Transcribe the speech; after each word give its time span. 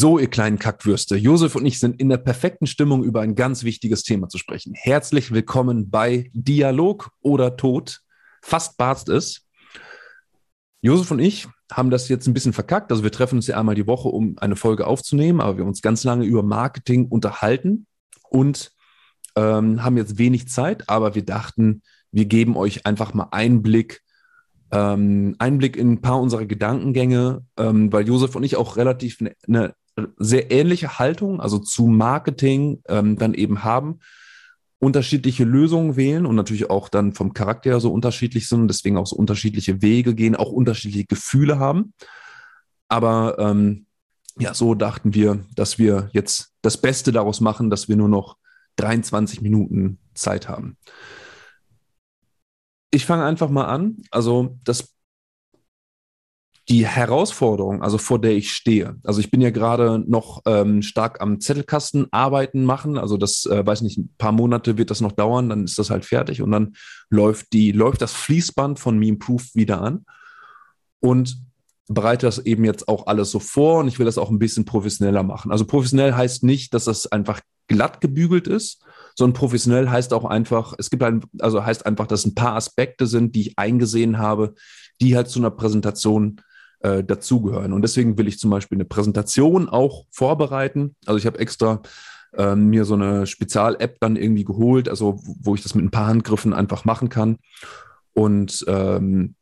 So, 0.00 0.16
ihr 0.20 0.30
kleinen 0.30 0.60
Kackwürste, 0.60 1.16
Josef 1.16 1.56
und 1.56 1.66
ich 1.66 1.80
sind 1.80 2.00
in 2.00 2.08
der 2.08 2.18
perfekten 2.18 2.68
Stimmung, 2.68 3.02
über 3.02 3.20
ein 3.20 3.34
ganz 3.34 3.64
wichtiges 3.64 4.04
Thema 4.04 4.28
zu 4.28 4.38
sprechen. 4.38 4.72
Herzlich 4.76 5.32
willkommen 5.32 5.90
bei 5.90 6.30
Dialog 6.34 7.10
oder 7.20 7.56
Tod. 7.56 7.98
Fast 8.40 8.76
barst 8.76 9.08
es. 9.08 9.48
Josef 10.82 11.10
und 11.10 11.18
ich 11.18 11.48
haben 11.72 11.90
das 11.90 12.08
jetzt 12.08 12.28
ein 12.28 12.32
bisschen 12.32 12.52
verkackt. 12.52 12.92
Also 12.92 13.02
wir 13.02 13.10
treffen 13.10 13.38
uns 13.38 13.48
ja 13.48 13.58
einmal 13.58 13.74
die 13.74 13.88
Woche, 13.88 14.08
um 14.08 14.38
eine 14.38 14.54
Folge 14.54 14.86
aufzunehmen, 14.86 15.40
aber 15.40 15.56
wir 15.56 15.62
haben 15.62 15.70
uns 15.70 15.82
ganz 15.82 16.04
lange 16.04 16.26
über 16.26 16.44
Marketing 16.44 17.06
unterhalten 17.06 17.88
und 18.30 18.70
ähm, 19.34 19.82
haben 19.82 19.96
jetzt 19.96 20.16
wenig 20.16 20.46
Zeit, 20.46 20.88
aber 20.88 21.16
wir 21.16 21.24
dachten, 21.24 21.82
wir 22.12 22.26
geben 22.26 22.56
euch 22.56 22.86
einfach 22.86 23.14
mal 23.14 23.30
Einblick 23.32 24.04
ähm, 24.70 25.34
Einblick 25.38 25.76
in 25.76 25.92
ein 25.92 26.00
paar 26.00 26.20
unserer 26.20 26.46
Gedankengänge, 26.46 27.44
ähm, 27.56 27.92
weil 27.92 28.06
Josef 28.06 28.36
und 28.36 28.42
ich 28.42 28.56
auch 28.56 28.76
relativ 28.76 29.20
eine, 29.20 29.34
eine 29.46 29.74
sehr 30.16 30.50
ähnliche 30.50 30.98
Haltung, 30.98 31.40
also 31.40 31.58
zu 31.58 31.86
Marketing 31.86 32.82
ähm, 32.88 33.16
dann 33.16 33.34
eben 33.34 33.64
haben, 33.64 34.00
unterschiedliche 34.78 35.44
Lösungen 35.44 35.96
wählen 35.96 36.24
und 36.26 36.36
natürlich 36.36 36.70
auch 36.70 36.88
dann 36.88 37.12
vom 37.12 37.32
Charakter 37.32 37.80
so 37.80 37.92
unterschiedlich 37.92 38.48
sind, 38.48 38.68
deswegen 38.68 38.96
auch 38.96 39.06
so 39.06 39.16
unterschiedliche 39.16 39.82
Wege 39.82 40.14
gehen, 40.14 40.36
auch 40.36 40.52
unterschiedliche 40.52 41.06
Gefühle 41.06 41.58
haben. 41.58 41.92
Aber 42.88 43.38
ähm, 43.38 43.86
ja, 44.38 44.54
so 44.54 44.74
dachten 44.74 45.14
wir, 45.14 45.44
dass 45.56 45.78
wir 45.78 46.10
jetzt 46.12 46.52
das 46.62 46.76
Beste 46.76 47.10
daraus 47.10 47.40
machen, 47.40 47.70
dass 47.70 47.88
wir 47.88 47.96
nur 47.96 48.08
noch 48.08 48.36
23 48.76 49.40
Minuten 49.40 49.98
Zeit 50.14 50.48
haben. 50.48 50.76
Ich 52.90 53.04
fange 53.04 53.24
einfach 53.24 53.50
mal 53.50 53.66
an. 53.66 53.98
Also 54.10 54.56
das 54.64 54.94
die 56.68 56.86
Herausforderung, 56.86 57.82
also 57.82 57.96
vor 57.96 58.20
der 58.20 58.32
ich 58.32 58.52
stehe. 58.52 58.96
Also 59.02 59.20
ich 59.20 59.30
bin 59.30 59.40
ja 59.40 59.50
gerade 59.50 60.04
noch 60.06 60.42
ähm, 60.44 60.82
stark 60.82 61.20
am 61.22 61.40
Zettelkasten 61.40 62.08
arbeiten 62.10 62.64
machen. 62.64 62.98
Also 62.98 63.16
das 63.16 63.46
äh, 63.46 63.64
weiß 63.64 63.80
nicht, 63.82 63.96
ein 63.96 64.14
paar 64.18 64.32
Monate 64.32 64.76
wird 64.76 64.90
das 64.90 65.00
noch 65.00 65.12
dauern, 65.12 65.48
dann 65.48 65.64
ist 65.64 65.78
das 65.78 65.88
halt 65.88 66.04
fertig 66.04 66.42
und 66.42 66.50
dann 66.50 66.74
läuft 67.08 67.52
die 67.54 67.72
läuft 67.72 68.02
das 68.02 68.12
Fließband 68.12 68.78
von 68.78 68.98
Memeproof 68.98 69.54
wieder 69.54 69.80
an 69.80 70.04
und 71.00 71.42
bereite 71.88 72.26
das 72.26 72.38
eben 72.38 72.64
jetzt 72.64 72.86
auch 72.86 73.06
alles 73.06 73.30
so 73.30 73.38
vor 73.38 73.80
und 73.80 73.88
ich 73.88 73.98
will 73.98 74.06
das 74.06 74.18
auch 74.18 74.30
ein 74.30 74.38
bisschen 74.38 74.66
professioneller 74.66 75.22
machen. 75.22 75.50
Also 75.50 75.64
professionell 75.64 76.14
heißt 76.14 76.44
nicht, 76.44 76.74
dass 76.74 76.84
das 76.84 77.06
einfach 77.06 77.40
glatt 77.66 78.02
gebügelt 78.02 78.46
ist, 78.46 78.82
sondern 79.16 79.34
professionell 79.34 79.88
heißt 79.88 80.12
auch 80.12 80.26
einfach, 80.26 80.74
es 80.78 80.90
gibt 80.90 81.02
ein, 81.02 81.24
also 81.38 81.64
heißt 81.64 81.86
einfach, 81.86 82.06
dass 82.06 82.26
ein 82.26 82.34
paar 82.34 82.56
Aspekte 82.56 83.06
sind, 83.06 83.34
die 83.34 83.48
ich 83.48 83.58
eingesehen 83.58 84.18
habe, 84.18 84.54
die 85.00 85.16
halt 85.16 85.28
zu 85.28 85.38
einer 85.38 85.50
Präsentation 85.50 86.42
äh, 86.80 87.02
dazugehören. 87.02 87.72
Und 87.72 87.82
deswegen 87.82 88.18
will 88.18 88.28
ich 88.28 88.38
zum 88.38 88.50
Beispiel 88.50 88.76
eine 88.76 88.84
Präsentation 88.84 89.68
auch 89.68 90.06
vorbereiten. 90.10 90.96
Also 91.06 91.18
ich 91.18 91.26
habe 91.26 91.38
extra 91.38 91.82
ähm, 92.36 92.68
mir 92.68 92.84
so 92.84 92.94
eine 92.94 93.26
Spezial-App 93.26 93.98
dann 94.00 94.16
irgendwie 94.16 94.44
geholt, 94.44 94.88
also 94.88 95.20
wo 95.24 95.54
ich 95.54 95.62
das 95.62 95.74
mit 95.74 95.84
ein 95.84 95.90
paar 95.90 96.06
Handgriffen 96.06 96.52
einfach 96.52 96.84
machen 96.84 97.08
kann. 97.08 97.38
Und 98.12 98.64
ähm, 98.68 99.34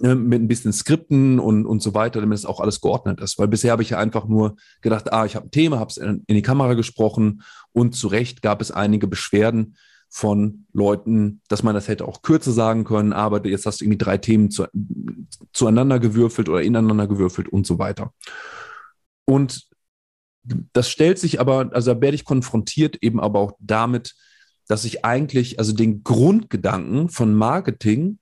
ne, 0.00 0.14
mit 0.14 0.40
ein 0.40 0.48
bisschen 0.48 0.72
Skripten 0.72 1.38
und, 1.38 1.66
und 1.66 1.82
so 1.82 1.94
weiter, 1.94 2.20
damit 2.20 2.38
es 2.38 2.46
auch 2.46 2.60
alles 2.60 2.80
geordnet 2.80 3.20
ist. 3.20 3.38
Weil 3.38 3.48
bisher 3.48 3.72
habe 3.72 3.82
ich 3.82 3.90
ja 3.90 3.98
einfach 3.98 4.26
nur 4.26 4.56
gedacht, 4.80 5.12
ah, 5.12 5.24
ich 5.24 5.36
habe 5.36 5.46
ein 5.46 5.50
Thema, 5.50 5.78
habe 5.78 5.90
es 5.90 5.96
in, 5.96 6.24
in, 6.26 6.34
die 6.34 6.42
Kamera 6.42 6.74
gesprochen 6.74 7.42
und 7.72 7.94
zu 7.94 8.08
Recht 8.08 8.42
gab 8.42 8.60
es 8.60 8.70
einige 8.70 9.06
Beschwerden, 9.06 9.76
von 10.08 10.66
Leuten, 10.72 11.42
dass 11.48 11.62
man 11.62 11.74
das 11.74 11.88
hätte 11.88 12.06
auch 12.06 12.22
kürzer 12.22 12.52
sagen 12.52 12.84
können, 12.84 13.12
aber 13.12 13.46
jetzt 13.46 13.66
hast 13.66 13.80
du 13.80 13.84
irgendwie 13.84 13.98
drei 13.98 14.18
Themen 14.18 14.50
zu, 14.50 14.66
zueinander 15.52 15.98
gewürfelt 15.98 16.48
oder 16.48 16.62
ineinander 16.62 17.06
gewürfelt 17.06 17.48
und 17.48 17.66
so 17.66 17.78
weiter. 17.78 18.12
Und 19.26 19.68
das 20.72 20.88
stellt 20.88 21.18
sich 21.18 21.40
aber, 21.40 21.70
also 21.72 21.92
da 21.92 22.00
werde 22.00 22.14
ich 22.14 22.24
konfrontiert 22.24 23.02
eben 23.02 23.20
aber 23.20 23.38
auch 23.38 23.52
damit, 23.60 24.14
dass 24.66 24.84
ich 24.84 25.04
eigentlich, 25.04 25.58
also 25.58 25.72
den 25.72 26.02
Grundgedanken 26.04 27.10
von 27.10 27.34
Marketing 27.34 28.18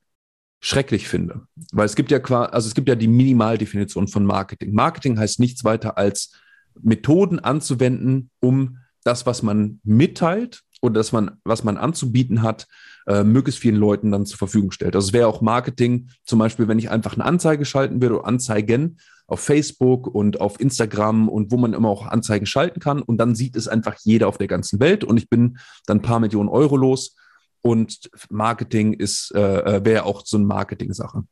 schrecklich 0.60 1.08
finde. 1.08 1.42
Weil 1.72 1.86
es 1.86 1.94
gibt 1.94 2.10
ja 2.10 2.18
quasi, 2.18 2.50
also 2.52 2.68
es 2.68 2.74
gibt 2.74 2.88
ja 2.88 2.96
die 2.96 3.08
Minimaldefinition 3.08 4.08
von 4.08 4.24
Marketing. 4.24 4.72
Marketing 4.72 5.18
heißt 5.18 5.38
nichts 5.38 5.64
weiter 5.64 5.96
als 5.96 6.32
Methoden 6.80 7.38
anzuwenden, 7.38 8.30
um 8.40 8.78
das, 9.04 9.26
was 9.26 9.42
man 9.42 9.80
mitteilt, 9.84 10.62
oder 10.82 10.94
dass 10.94 11.12
man, 11.12 11.38
was 11.44 11.64
man 11.64 11.76
anzubieten 11.76 12.42
hat, 12.42 12.66
äh, 13.06 13.24
möglichst 13.24 13.60
vielen 13.60 13.76
Leuten 13.76 14.10
dann 14.10 14.26
zur 14.26 14.38
Verfügung 14.38 14.70
stellt. 14.70 14.94
Also 14.94 15.08
es 15.08 15.12
wäre 15.12 15.28
auch 15.28 15.40
Marketing, 15.40 16.08
zum 16.24 16.38
Beispiel, 16.38 16.68
wenn 16.68 16.78
ich 16.78 16.90
einfach 16.90 17.14
eine 17.14 17.24
Anzeige 17.24 17.64
schalten 17.64 18.00
würde 18.02 18.18
oder 18.18 18.26
Anzeigen 18.26 18.98
auf 19.26 19.40
Facebook 19.40 20.06
und 20.06 20.40
auf 20.40 20.60
Instagram 20.60 21.28
und 21.28 21.50
wo 21.50 21.56
man 21.56 21.72
immer 21.72 21.88
auch 21.88 22.06
Anzeigen 22.06 22.46
schalten 22.46 22.80
kann 22.80 23.02
und 23.02 23.18
dann 23.18 23.34
sieht 23.34 23.56
es 23.56 23.68
einfach 23.68 23.96
jeder 24.02 24.28
auf 24.28 24.38
der 24.38 24.46
ganzen 24.46 24.80
Welt 24.80 25.02
und 25.04 25.16
ich 25.16 25.28
bin 25.28 25.58
dann 25.86 25.98
ein 25.98 26.02
paar 26.02 26.20
Millionen 26.20 26.48
Euro 26.48 26.76
los 26.76 27.16
und 27.62 28.10
Marketing 28.30 28.92
ist, 28.92 29.32
äh, 29.34 29.40
äh 29.78 29.84
wäre 29.84 30.04
auch 30.04 30.24
so 30.24 30.36
eine 30.36 30.46
Marketing-Sache. 30.46 31.24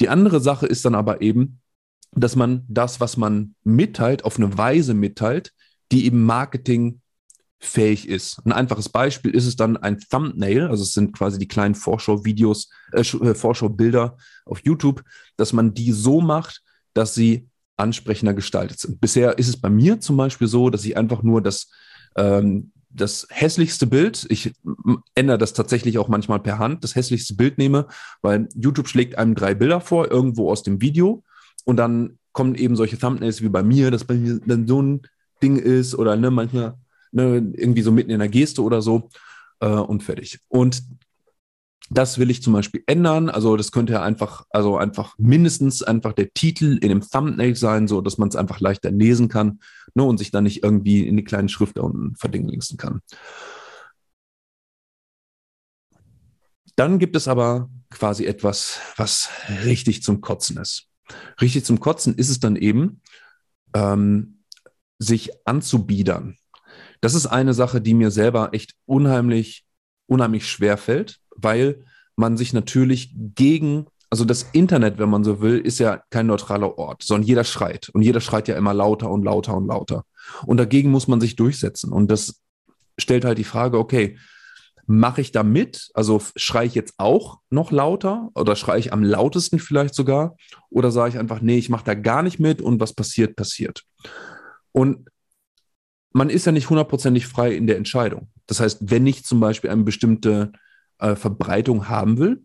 Die 0.00 0.08
andere 0.08 0.40
Sache 0.40 0.66
ist 0.66 0.84
dann 0.84 0.94
aber 0.94 1.20
eben, 1.20 1.60
dass 2.12 2.36
man 2.36 2.64
das, 2.68 3.00
was 3.00 3.16
man 3.16 3.54
mitteilt, 3.64 4.24
auf 4.24 4.38
eine 4.38 4.56
Weise 4.56 4.94
mitteilt, 4.94 5.52
die 5.92 6.06
eben 6.06 6.24
Marketing 6.24 7.00
fähig 7.60 8.08
ist. 8.08 8.40
Ein 8.44 8.52
einfaches 8.52 8.88
Beispiel 8.88 9.32
ist 9.32 9.46
es 9.46 9.56
dann 9.56 9.76
ein 9.76 9.98
Thumbnail, 9.98 10.68
also 10.68 10.82
es 10.82 10.94
sind 10.94 11.12
quasi 11.12 11.38
die 11.38 11.48
kleinen 11.48 11.74
Vorschau-Videos, 11.74 12.70
äh, 12.92 13.00
äh, 13.00 13.34
Vorschau-Bilder 13.34 14.16
auf 14.44 14.60
YouTube, 14.64 15.02
dass 15.36 15.52
man 15.52 15.74
die 15.74 15.92
so 15.92 16.20
macht, 16.20 16.62
dass 16.94 17.14
sie 17.14 17.48
ansprechender 17.76 18.34
gestaltet 18.34 18.78
sind. 18.78 19.00
Bisher 19.00 19.38
ist 19.38 19.48
es 19.48 19.60
bei 19.60 19.70
mir 19.70 20.00
zum 20.00 20.16
Beispiel 20.16 20.46
so, 20.46 20.70
dass 20.70 20.84
ich 20.84 20.96
einfach 20.96 21.22
nur 21.22 21.42
das, 21.42 21.70
ähm, 22.16 22.72
das 22.90 23.26
hässlichste 23.30 23.86
Bild, 23.86 24.26
ich 24.30 24.52
ändere 25.14 25.38
das 25.38 25.52
tatsächlich 25.52 25.98
auch 25.98 26.08
manchmal 26.08 26.40
per 26.40 26.58
Hand, 26.58 26.84
das 26.84 26.94
hässlichste 26.94 27.34
Bild 27.34 27.58
nehme, 27.58 27.86
weil 28.22 28.48
YouTube 28.54 28.88
schlägt 28.88 29.18
einem 29.18 29.34
drei 29.34 29.54
Bilder 29.54 29.80
vor, 29.80 30.10
irgendwo 30.10 30.50
aus 30.50 30.62
dem 30.62 30.80
Video 30.80 31.22
und 31.64 31.76
dann 31.76 32.18
kommen 32.32 32.54
eben 32.54 32.76
solche 32.76 32.98
Thumbnails 32.98 33.42
wie 33.42 33.48
bei 33.48 33.62
mir, 33.62 33.90
dass 33.90 34.04
bei 34.04 34.14
mir 34.14 34.40
dann 34.46 34.66
so 34.66 34.80
ein 34.80 35.02
Ding 35.42 35.56
ist 35.56 35.94
oder 35.94 36.16
ne, 36.16 36.30
manchmal 36.30 36.78
ne, 37.12 37.52
irgendwie 37.54 37.82
so 37.82 37.92
mitten 37.92 38.10
in 38.10 38.18
der 38.18 38.28
Geste 38.28 38.62
oder 38.62 38.82
so 38.82 39.08
äh, 39.60 39.68
und 39.68 40.02
fertig. 40.02 40.40
Und 40.48 40.82
das 41.90 42.18
will 42.18 42.30
ich 42.30 42.42
zum 42.42 42.52
Beispiel 42.52 42.82
ändern. 42.86 43.30
Also 43.30 43.56
das 43.56 43.72
könnte 43.72 43.94
ja 43.94 44.02
einfach, 44.02 44.44
also 44.50 44.76
einfach 44.76 45.14
mindestens 45.18 45.82
einfach 45.82 46.12
der 46.12 46.32
Titel 46.32 46.78
in 46.82 46.90
dem 46.90 47.00
Thumbnail 47.00 47.56
sein, 47.56 47.88
so 47.88 48.00
dass 48.00 48.18
man 48.18 48.28
es 48.28 48.36
einfach 48.36 48.60
leichter 48.60 48.90
lesen 48.90 49.28
kann 49.28 49.60
ne, 49.94 50.02
und 50.02 50.18
sich 50.18 50.30
dann 50.30 50.44
nicht 50.44 50.62
irgendwie 50.62 51.06
in 51.06 51.16
die 51.16 51.24
kleinen 51.24 51.48
Schrift 51.48 51.78
da 51.78 51.82
unten 51.82 52.14
verdinglingsen 52.16 52.76
kann. 52.76 53.00
Dann 56.76 56.98
gibt 56.98 57.16
es 57.16 57.26
aber 57.26 57.70
quasi 57.90 58.26
etwas, 58.26 58.78
was 58.96 59.30
richtig 59.64 60.02
zum 60.02 60.20
Kotzen 60.20 60.58
ist. 60.58 60.88
Richtig 61.40 61.64
zum 61.64 61.80
Kotzen 61.80 62.14
ist 62.14 62.28
es 62.28 62.38
dann 62.38 62.54
eben, 62.54 63.00
ähm, 63.74 64.44
sich 64.98 65.30
anzubiedern. 65.46 66.36
Das 67.00 67.14
ist 67.14 67.26
eine 67.26 67.54
Sache, 67.54 67.80
die 67.80 67.94
mir 67.94 68.10
selber 68.10 68.50
echt 68.52 68.74
unheimlich, 68.86 69.64
unheimlich 70.06 70.48
schwer 70.48 70.76
fällt, 70.76 71.20
weil 71.36 71.84
man 72.16 72.36
sich 72.36 72.52
natürlich 72.52 73.14
gegen, 73.14 73.86
also 74.10 74.24
das 74.24 74.42
Internet, 74.52 74.98
wenn 74.98 75.10
man 75.10 75.24
so 75.24 75.40
will, 75.40 75.58
ist 75.58 75.78
ja 75.78 76.02
kein 76.10 76.26
neutraler 76.26 76.78
Ort, 76.78 77.02
sondern 77.02 77.26
jeder 77.26 77.44
schreit 77.44 77.88
und 77.90 78.02
jeder 78.02 78.20
schreit 78.20 78.48
ja 78.48 78.56
immer 78.56 78.74
lauter 78.74 79.10
und 79.10 79.24
lauter 79.24 79.56
und 79.56 79.68
lauter. 79.68 80.04
Und 80.46 80.56
dagegen 80.56 80.90
muss 80.90 81.08
man 81.08 81.20
sich 81.20 81.36
durchsetzen. 81.36 81.92
Und 81.92 82.10
das 82.10 82.42
stellt 82.98 83.24
halt 83.24 83.38
die 83.38 83.44
Frage, 83.44 83.78
okay, 83.78 84.18
mache 84.88 85.20
ich 85.20 85.32
da 85.32 85.42
mit? 85.42 85.90
Also 85.94 86.20
schreie 86.34 86.66
ich 86.66 86.74
jetzt 86.74 86.94
auch 86.96 87.40
noch 87.50 87.70
lauter 87.70 88.30
oder 88.34 88.56
schreie 88.56 88.80
ich 88.80 88.92
am 88.92 89.04
lautesten 89.04 89.58
vielleicht 89.58 89.94
sogar? 89.94 90.36
Oder 90.70 90.90
sage 90.90 91.10
ich 91.10 91.18
einfach, 91.18 91.40
nee, 91.40 91.58
ich 91.58 91.68
mache 91.68 91.84
da 91.84 91.94
gar 91.94 92.22
nicht 92.22 92.40
mit 92.40 92.62
und 92.62 92.80
was 92.80 92.94
passiert, 92.94 93.36
passiert. 93.36 93.84
Und 94.72 95.08
man 96.12 96.30
ist 96.30 96.46
ja 96.46 96.52
nicht 96.52 96.70
hundertprozentig 96.70 97.26
frei 97.26 97.54
in 97.54 97.66
der 97.66 97.76
Entscheidung. 97.76 98.28
Das 98.46 98.60
heißt, 98.60 98.90
wenn 98.90 99.06
ich 99.06 99.24
zum 99.24 99.40
Beispiel 99.40 99.70
eine 99.70 99.84
bestimmte 99.84 100.52
äh, 100.98 101.14
Verbreitung 101.14 101.88
haben 101.88 102.18
will, 102.18 102.42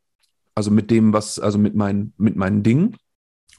also 0.56 0.70
mit 0.70 0.92
dem, 0.92 1.14
was, 1.14 1.40
also 1.40 1.58
mit 1.58 1.76
meinen, 1.76 2.14
mit 2.18 2.36
meinen 2.36 2.64
Dingen 2.64 2.98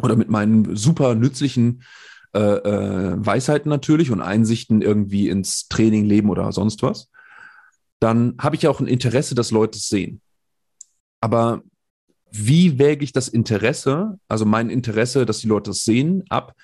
oder 0.00 0.16
mit 0.16 0.28
meinen 0.28 0.76
super 0.76 1.14
nützlichen 1.14 1.82
äh, 2.34 2.38
äh, 2.38 3.14
Weisheiten 3.16 3.68
natürlich 3.68 4.10
und 4.10 4.20
Einsichten 4.20 4.82
irgendwie 4.82 5.28
ins 5.28 5.68
Training, 5.68 6.04
Leben 6.04 6.30
oder 6.30 6.52
sonst 6.52 6.82
was, 6.82 7.10
dann 8.00 8.34
habe 8.38 8.56
ich 8.56 8.62
ja 8.62 8.70
auch 8.70 8.80
ein 8.80 8.86
Interesse, 8.86 9.34
dass 9.34 9.50
Leute 9.50 9.78
es 9.78 9.88
sehen. 9.88 10.20
Aber 11.20 11.62
wie 12.30 12.78
wäge 12.78 13.04
ich 13.04 13.12
das 13.12 13.28
Interesse, 13.28 14.18
also 14.28 14.44
mein 14.44 14.68
Interesse, 14.68 15.24
dass 15.24 15.38
die 15.38 15.46
Leute 15.46 15.70
es 15.70 15.84
sehen, 15.84 16.24
ab 16.28 16.54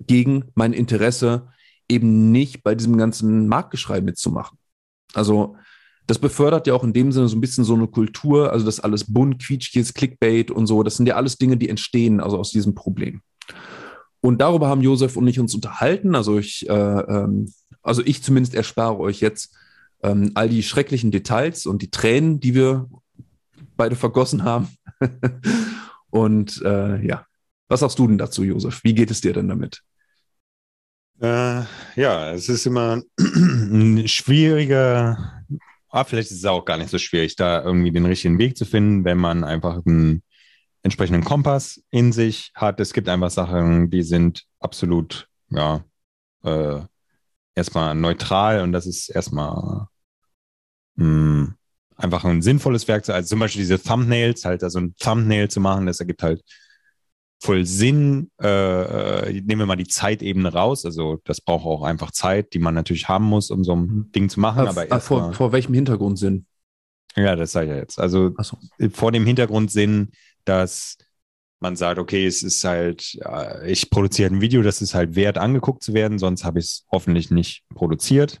gegen 0.00 0.46
mein 0.54 0.72
Interesse, 0.72 1.48
eben 1.88 2.32
nicht 2.32 2.62
bei 2.62 2.74
diesem 2.74 2.96
ganzen 2.96 3.48
Marktgeschrei 3.48 4.00
mitzumachen. 4.00 4.58
Also 5.14 5.56
das 6.06 6.18
befördert 6.18 6.66
ja 6.66 6.74
auch 6.74 6.84
in 6.84 6.92
dem 6.92 7.10
Sinne 7.10 7.28
so 7.28 7.36
ein 7.36 7.40
bisschen 7.40 7.64
so 7.64 7.74
eine 7.74 7.88
Kultur, 7.88 8.52
also 8.52 8.64
das 8.64 8.80
alles 8.80 9.12
bunt, 9.12 9.42
quietschig 9.42 9.92
Clickbait 9.94 10.50
und 10.50 10.66
so, 10.66 10.82
das 10.82 10.96
sind 10.96 11.06
ja 11.06 11.16
alles 11.16 11.36
Dinge, 11.36 11.56
die 11.56 11.68
entstehen 11.68 12.20
also 12.20 12.38
aus 12.38 12.50
diesem 12.50 12.74
Problem. 12.74 13.22
Und 14.20 14.40
darüber 14.40 14.68
haben 14.68 14.82
Josef 14.82 15.16
und 15.16 15.26
ich 15.28 15.38
uns 15.38 15.54
unterhalten. 15.54 16.14
Also 16.14 16.38
ich, 16.38 16.68
äh, 16.68 16.72
ähm, 16.72 17.52
also 17.82 18.02
ich 18.04 18.22
zumindest 18.22 18.54
erspare 18.54 18.98
euch 18.98 19.20
jetzt 19.20 19.56
ähm, 20.02 20.32
all 20.34 20.48
die 20.48 20.62
schrecklichen 20.62 21.10
Details 21.10 21.66
und 21.66 21.82
die 21.82 21.90
Tränen, 21.90 22.40
die 22.40 22.54
wir 22.54 22.88
beide 23.76 23.94
vergossen 23.94 24.42
haben. 24.44 24.68
und 26.10 26.60
äh, 26.64 27.04
ja, 27.06 27.24
was 27.68 27.80
sagst 27.80 27.98
du 27.98 28.08
denn 28.08 28.18
dazu, 28.18 28.42
Josef? 28.42 28.82
Wie 28.84 28.94
geht 28.94 29.10
es 29.10 29.20
dir 29.20 29.32
denn 29.32 29.48
damit? 29.48 29.82
Äh, 31.20 31.62
ja, 31.96 32.32
es 32.32 32.48
ist 32.48 32.66
immer 32.66 33.02
ein 33.18 34.06
schwieriger, 34.06 35.44
ah, 35.88 36.04
vielleicht 36.04 36.30
ist 36.30 36.38
es 36.38 36.44
auch 36.44 36.64
gar 36.64 36.76
nicht 36.76 36.90
so 36.90 36.98
schwierig, 36.98 37.36
da 37.36 37.62
irgendwie 37.62 37.90
den 37.90 38.04
richtigen 38.04 38.38
Weg 38.38 38.56
zu 38.56 38.66
finden, 38.66 39.04
wenn 39.04 39.18
man 39.18 39.42
einfach 39.42 39.80
einen 39.86 40.22
entsprechenden 40.82 41.24
Kompass 41.24 41.82
in 41.90 42.12
sich 42.12 42.52
hat. 42.54 42.80
Es 42.80 42.92
gibt 42.92 43.08
einfach 43.08 43.30
Sachen, 43.30 43.90
die 43.90 44.02
sind 44.02 44.44
absolut, 44.60 45.28
ja, 45.50 45.84
äh, 46.44 46.80
erstmal 47.54 47.94
neutral 47.94 48.60
und 48.60 48.72
das 48.72 48.86
ist 48.86 49.08
erstmal 49.08 49.86
mh, 50.96 51.04
hm, 51.04 51.54
einfach 51.96 52.24
ein 52.24 52.42
sinnvolles 52.42 52.86
Werkzeug. 52.88 53.16
Also 53.16 53.28
zum 53.30 53.38
Beispiel 53.40 53.62
diese 53.62 53.82
Thumbnails, 53.82 54.44
halt 54.44 54.62
also 54.62 54.80
ein 54.80 54.94
Thumbnail 54.98 55.48
zu 55.48 55.60
machen, 55.60 55.86
das 55.86 56.00
ergibt 56.00 56.22
halt 56.22 56.42
voll 57.40 57.64
Sinn. 57.64 58.30
Äh, 58.40 58.48
äh, 58.48 59.32
nehmen 59.42 59.60
wir 59.60 59.66
mal 59.66 59.76
die 59.76 59.86
Zeitebene 59.86 60.52
raus. 60.52 60.84
Also 60.84 61.20
das 61.24 61.40
braucht 61.40 61.66
auch 61.66 61.82
einfach 61.82 62.10
Zeit, 62.10 62.52
die 62.54 62.58
man 62.58 62.74
natürlich 62.74 63.08
haben 63.08 63.24
muss, 63.24 63.50
um 63.50 63.64
so 63.64 63.74
ein 63.74 63.80
mhm. 63.80 64.12
Ding 64.12 64.28
zu 64.28 64.40
machen. 64.40 64.66
aber 64.66 64.86
ah, 64.90 65.00
vor, 65.00 65.32
vor 65.32 65.52
welchem 65.52 65.74
Hintergrund 65.74 66.18
Sinn? 66.18 66.46
Ja, 67.16 67.34
das 67.34 67.52
sage 67.52 67.66
ich 67.66 67.72
ja 67.72 67.78
jetzt. 67.78 67.98
Also 67.98 68.34
so. 68.38 68.58
vor 68.92 69.12
dem 69.12 69.24
Hintergrund 69.24 69.70
Sinn, 69.70 70.10
dass 70.44 70.98
man 71.60 71.76
sagt, 71.76 71.98
okay, 71.98 72.26
es 72.26 72.42
ist 72.42 72.62
halt, 72.64 73.18
ich 73.64 73.88
produziere 73.88 74.30
ein 74.30 74.42
Video, 74.42 74.60
das 74.60 74.82
ist 74.82 74.94
halt 74.94 75.16
wert, 75.16 75.38
angeguckt 75.38 75.82
zu 75.82 75.94
werden, 75.94 76.18
sonst 76.18 76.44
habe 76.44 76.58
ich 76.58 76.66
es 76.66 76.86
hoffentlich 76.92 77.30
nicht 77.30 77.64
produziert. 77.74 78.40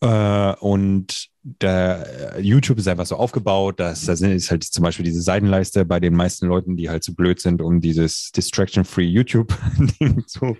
Äh, 0.00 0.54
und 0.60 1.28
der 1.42 2.36
äh, 2.36 2.40
YouTube 2.40 2.78
ist 2.78 2.88
einfach 2.88 3.06
so 3.06 3.16
aufgebaut, 3.16 3.80
dass 3.80 4.04
da 4.04 4.12
ist 4.12 4.50
halt 4.50 4.64
zum 4.64 4.82
Beispiel 4.82 5.04
diese 5.04 5.22
Seitenleiste 5.22 5.84
bei 5.84 6.00
den 6.00 6.14
meisten 6.14 6.46
Leuten, 6.46 6.76
die 6.76 6.90
halt 6.90 7.02
zu 7.02 7.12
so 7.12 7.16
blöd 7.16 7.40
sind, 7.40 7.62
um 7.62 7.80
dieses 7.80 8.30
Distraction-Free 8.32 9.06
YouTube-Ding 9.06 10.24
zu, 10.26 10.56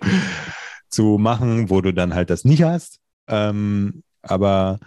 zu 0.89 1.17
machen, 1.17 1.69
wo 1.69 1.81
du 1.81 1.93
dann 1.93 2.13
halt 2.13 2.29
das 2.29 2.45
nicht 2.45 2.63
hast. 2.63 2.99
Ähm, 3.27 4.03
aber 4.21 4.79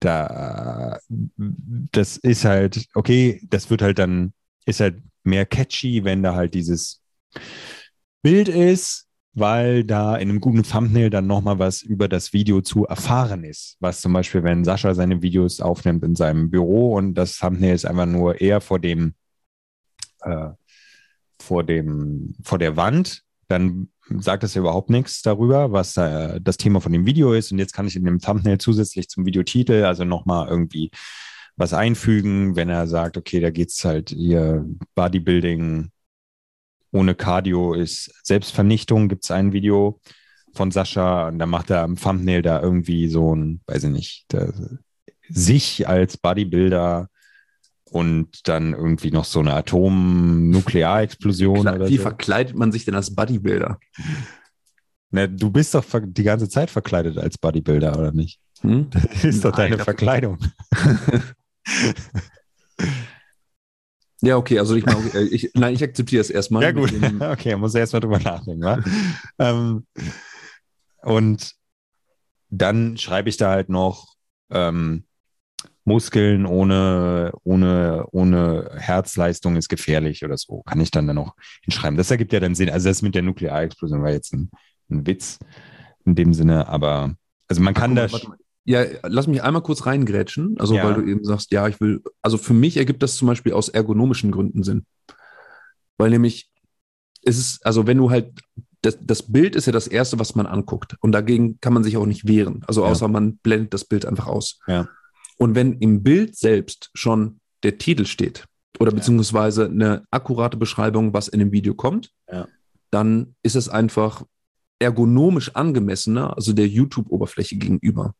da, 0.00 0.98
das 1.38 2.16
ist 2.16 2.44
halt, 2.44 2.86
okay, 2.94 3.40
das 3.48 3.70
wird 3.70 3.82
halt 3.82 3.98
dann, 3.98 4.32
ist 4.64 4.80
halt 4.80 5.02
mehr 5.24 5.46
catchy, 5.46 6.04
wenn 6.04 6.22
da 6.22 6.34
halt 6.34 6.54
dieses 6.54 7.02
Bild 8.22 8.48
ist, 8.48 9.09
weil 9.32 9.84
da 9.84 10.16
in 10.16 10.28
einem 10.28 10.40
guten 10.40 10.62
Thumbnail 10.62 11.10
dann 11.10 11.26
nochmal 11.26 11.58
was 11.58 11.82
über 11.82 12.08
das 12.08 12.32
Video 12.32 12.60
zu 12.62 12.86
erfahren 12.86 13.44
ist. 13.44 13.76
Was 13.80 14.00
zum 14.00 14.12
Beispiel, 14.12 14.42
wenn 14.42 14.64
Sascha 14.64 14.94
seine 14.94 15.22
Videos 15.22 15.60
aufnimmt 15.60 16.04
in 16.04 16.16
seinem 16.16 16.50
Büro 16.50 16.94
und 16.94 17.14
das 17.14 17.38
Thumbnail 17.38 17.74
ist 17.74 17.84
einfach 17.84 18.06
nur 18.06 18.40
eher 18.40 18.60
vor 18.60 18.80
dem, 18.80 19.14
äh, 20.22 20.50
vor 21.40 21.64
dem, 21.64 22.34
vor 22.42 22.58
der 22.58 22.76
Wand, 22.76 23.22
dann 23.48 23.88
sagt 24.18 24.42
das 24.42 24.54
ja 24.54 24.60
überhaupt 24.60 24.90
nichts 24.90 25.22
darüber, 25.22 25.72
was 25.72 25.96
äh, 25.96 26.40
das 26.40 26.56
Thema 26.56 26.80
von 26.80 26.92
dem 26.92 27.06
Video 27.06 27.32
ist. 27.32 27.52
Und 27.52 27.58
jetzt 27.58 27.72
kann 27.72 27.86
ich 27.86 27.96
in 27.96 28.04
dem 28.04 28.18
Thumbnail 28.18 28.58
zusätzlich 28.58 29.08
zum 29.08 29.26
Videotitel 29.26 29.84
also 29.84 30.04
nochmal 30.04 30.48
irgendwie 30.48 30.90
was 31.56 31.72
einfügen, 31.72 32.56
wenn 32.56 32.68
er 32.68 32.86
sagt, 32.86 33.16
okay, 33.16 33.38
da 33.40 33.50
geht 33.50 33.70
es 33.70 33.84
halt 33.84 34.10
hier 34.10 34.64
Bodybuilding 34.94 35.90
ohne 36.92 37.14
Cardio 37.14 37.74
ist 37.74 38.10
Selbstvernichtung. 38.22 39.08
Gibt 39.08 39.24
es 39.24 39.30
ein 39.30 39.52
Video 39.52 40.00
von 40.54 40.70
Sascha 40.70 41.28
und 41.28 41.38
da 41.38 41.46
macht 41.46 41.70
er 41.70 41.82
am 41.82 41.96
Thumbnail 41.96 42.42
da 42.42 42.60
irgendwie 42.60 43.08
so 43.08 43.34
ein, 43.34 43.60
weiß 43.66 43.84
ich 43.84 43.90
nicht, 43.90 44.26
der, 44.32 44.52
sich 45.28 45.88
als 45.88 46.16
Bodybuilder 46.16 47.08
und 47.84 48.48
dann 48.48 48.72
irgendwie 48.72 49.10
noch 49.10 49.24
so 49.24 49.40
eine 49.40 49.54
Atom-Nuklearexplosion. 49.54 51.88
Wie 51.88 51.96
so. 51.96 52.02
verkleidet 52.02 52.56
man 52.56 52.72
sich 52.72 52.84
denn 52.84 52.94
als 52.94 53.14
Bodybuilder? 53.14 53.78
Na, 55.10 55.26
du 55.26 55.50
bist 55.50 55.74
doch 55.74 55.84
die 56.02 56.22
ganze 56.22 56.48
Zeit 56.48 56.70
verkleidet 56.70 57.18
als 57.18 57.36
Bodybuilder, 57.38 57.98
oder 57.98 58.12
nicht? 58.12 58.40
Hm? 58.60 58.88
Das 58.90 59.24
ist 59.24 59.26
Nein, 59.36 59.40
doch 59.42 59.56
deine 59.56 59.78
Verkleidung. 59.78 60.38
Ja, 64.22 64.36
okay, 64.36 64.58
also 64.58 64.74
ich, 64.74 64.84
meine, 64.84 65.00
äh, 65.14 65.24
ich, 65.24 65.50
nein, 65.54 65.74
ich 65.74 65.82
akzeptiere 65.82 66.20
es 66.20 66.30
erstmal. 66.30 66.62
Ja, 66.62 66.72
gut. 66.72 66.92
okay, 67.20 67.56
muss 67.56 67.74
er 67.74 67.80
erstmal 67.80 68.00
drüber 68.00 68.18
nachdenken, 68.18 68.62
wa? 68.62 68.78
ähm, 69.38 69.86
und 71.02 71.54
dann 72.50 72.98
schreibe 72.98 73.28
ich 73.28 73.36
da 73.36 73.50
halt 73.50 73.68
noch 73.68 74.14
ähm, 74.50 75.04
Muskeln 75.84 76.46
ohne, 76.46 77.32
ohne, 77.42 78.06
ohne 78.10 78.70
Herzleistung 78.76 79.56
ist 79.56 79.68
gefährlich 79.68 80.24
oder 80.24 80.36
so. 80.36 80.62
Kann 80.62 80.80
ich 80.80 80.90
dann 80.90 81.06
dann 81.06 81.16
noch 81.16 81.34
hinschreiben. 81.62 81.96
Das 81.96 82.10
ergibt 82.10 82.32
ja 82.32 82.40
dann 82.40 82.54
Sinn. 82.54 82.70
Also 82.70 82.88
das 82.88 83.02
mit 83.02 83.14
der 83.14 83.22
Nuklearexplosion 83.22 84.02
war 84.02 84.10
jetzt 84.10 84.34
ein, 84.34 84.50
ein 84.90 85.06
Witz 85.06 85.38
in 86.04 86.14
dem 86.14 86.34
Sinne, 86.34 86.68
aber 86.68 87.14
also 87.48 87.62
man 87.62 87.74
kann 87.74 87.98
Ach, 87.98 88.10
da. 88.10 88.18
Ja, 88.70 88.84
lass 89.02 89.26
mich 89.26 89.42
einmal 89.42 89.62
kurz 89.62 89.84
reingrätschen, 89.84 90.54
also 90.60 90.76
ja. 90.76 90.84
weil 90.84 90.94
du 90.94 91.10
eben 91.10 91.24
sagst, 91.24 91.50
ja, 91.50 91.66
ich 91.66 91.80
will, 91.80 92.02
also 92.22 92.38
für 92.38 92.54
mich 92.54 92.76
ergibt 92.76 93.02
das 93.02 93.16
zum 93.16 93.26
Beispiel 93.26 93.52
aus 93.52 93.68
ergonomischen 93.68 94.30
Gründen 94.30 94.62
Sinn. 94.62 94.86
Weil 95.98 96.10
nämlich 96.10 96.52
ist 97.22 97.38
es, 97.38 97.62
also 97.62 97.88
wenn 97.88 97.98
du 97.98 98.10
halt, 98.10 98.40
das, 98.82 98.96
das 99.00 99.30
Bild 99.32 99.56
ist 99.56 99.66
ja 99.66 99.72
das 99.72 99.88
Erste, 99.88 100.20
was 100.20 100.36
man 100.36 100.46
anguckt 100.46 100.96
und 101.00 101.10
dagegen 101.10 101.58
kann 101.60 101.72
man 101.72 101.82
sich 101.82 101.96
auch 101.96 102.06
nicht 102.06 102.28
wehren, 102.28 102.62
also 102.68 102.84
außer 102.84 103.06
ja. 103.06 103.12
man 103.12 103.38
blendet 103.38 103.74
das 103.74 103.84
Bild 103.84 104.06
einfach 104.06 104.28
aus. 104.28 104.60
Ja. 104.68 104.88
Und 105.36 105.56
wenn 105.56 105.78
im 105.78 106.04
Bild 106.04 106.36
selbst 106.36 106.90
schon 106.94 107.40
der 107.64 107.76
Titel 107.78 108.06
steht 108.06 108.44
oder 108.78 108.92
beziehungsweise 108.92 109.64
eine 109.64 110.04
akkurate 110.12 110.56
Beschreibung, 110.56 111.12
was 111.12 111.26
in 111.26 111.40
dem 111.40 111.50
Video 111.50 111.74
kommt, 111.74 112.12
dann 112.92 113.34
ist 113.42 113.56
es 113.56 113.68
einfach 113.68 114.22
ergonomisch 114.78 115.54
angemessener, 115.56 116.36
also 116.36 116.52
der 116.52 116.68
YouTube-Oberfläche 116.68 117.56
gegenüber. 117.56 118.14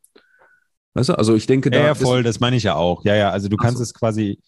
Weißt 0.95 1.09
du, 1.09 1.15
also 1.15 1.35
ich 1.35 1.47
denke, 1.47 1.70
da. 1.70 1.81
Ja, 1.81 1.94
voll, 1.94 2.23
das 2.23 2.41
meine 2.41 2.56
ich 2.56 2.65
ja 2.65 2.75
auch. 2.75 3.05
Ja, 3.05 3.15
ja, 3.15 3.31
also 3.31 3.49
du 3.49 3.56
kannst 3.56 3.79
so. 3.79 3.82
es 3.82 3.94
quasi 3.94 4.41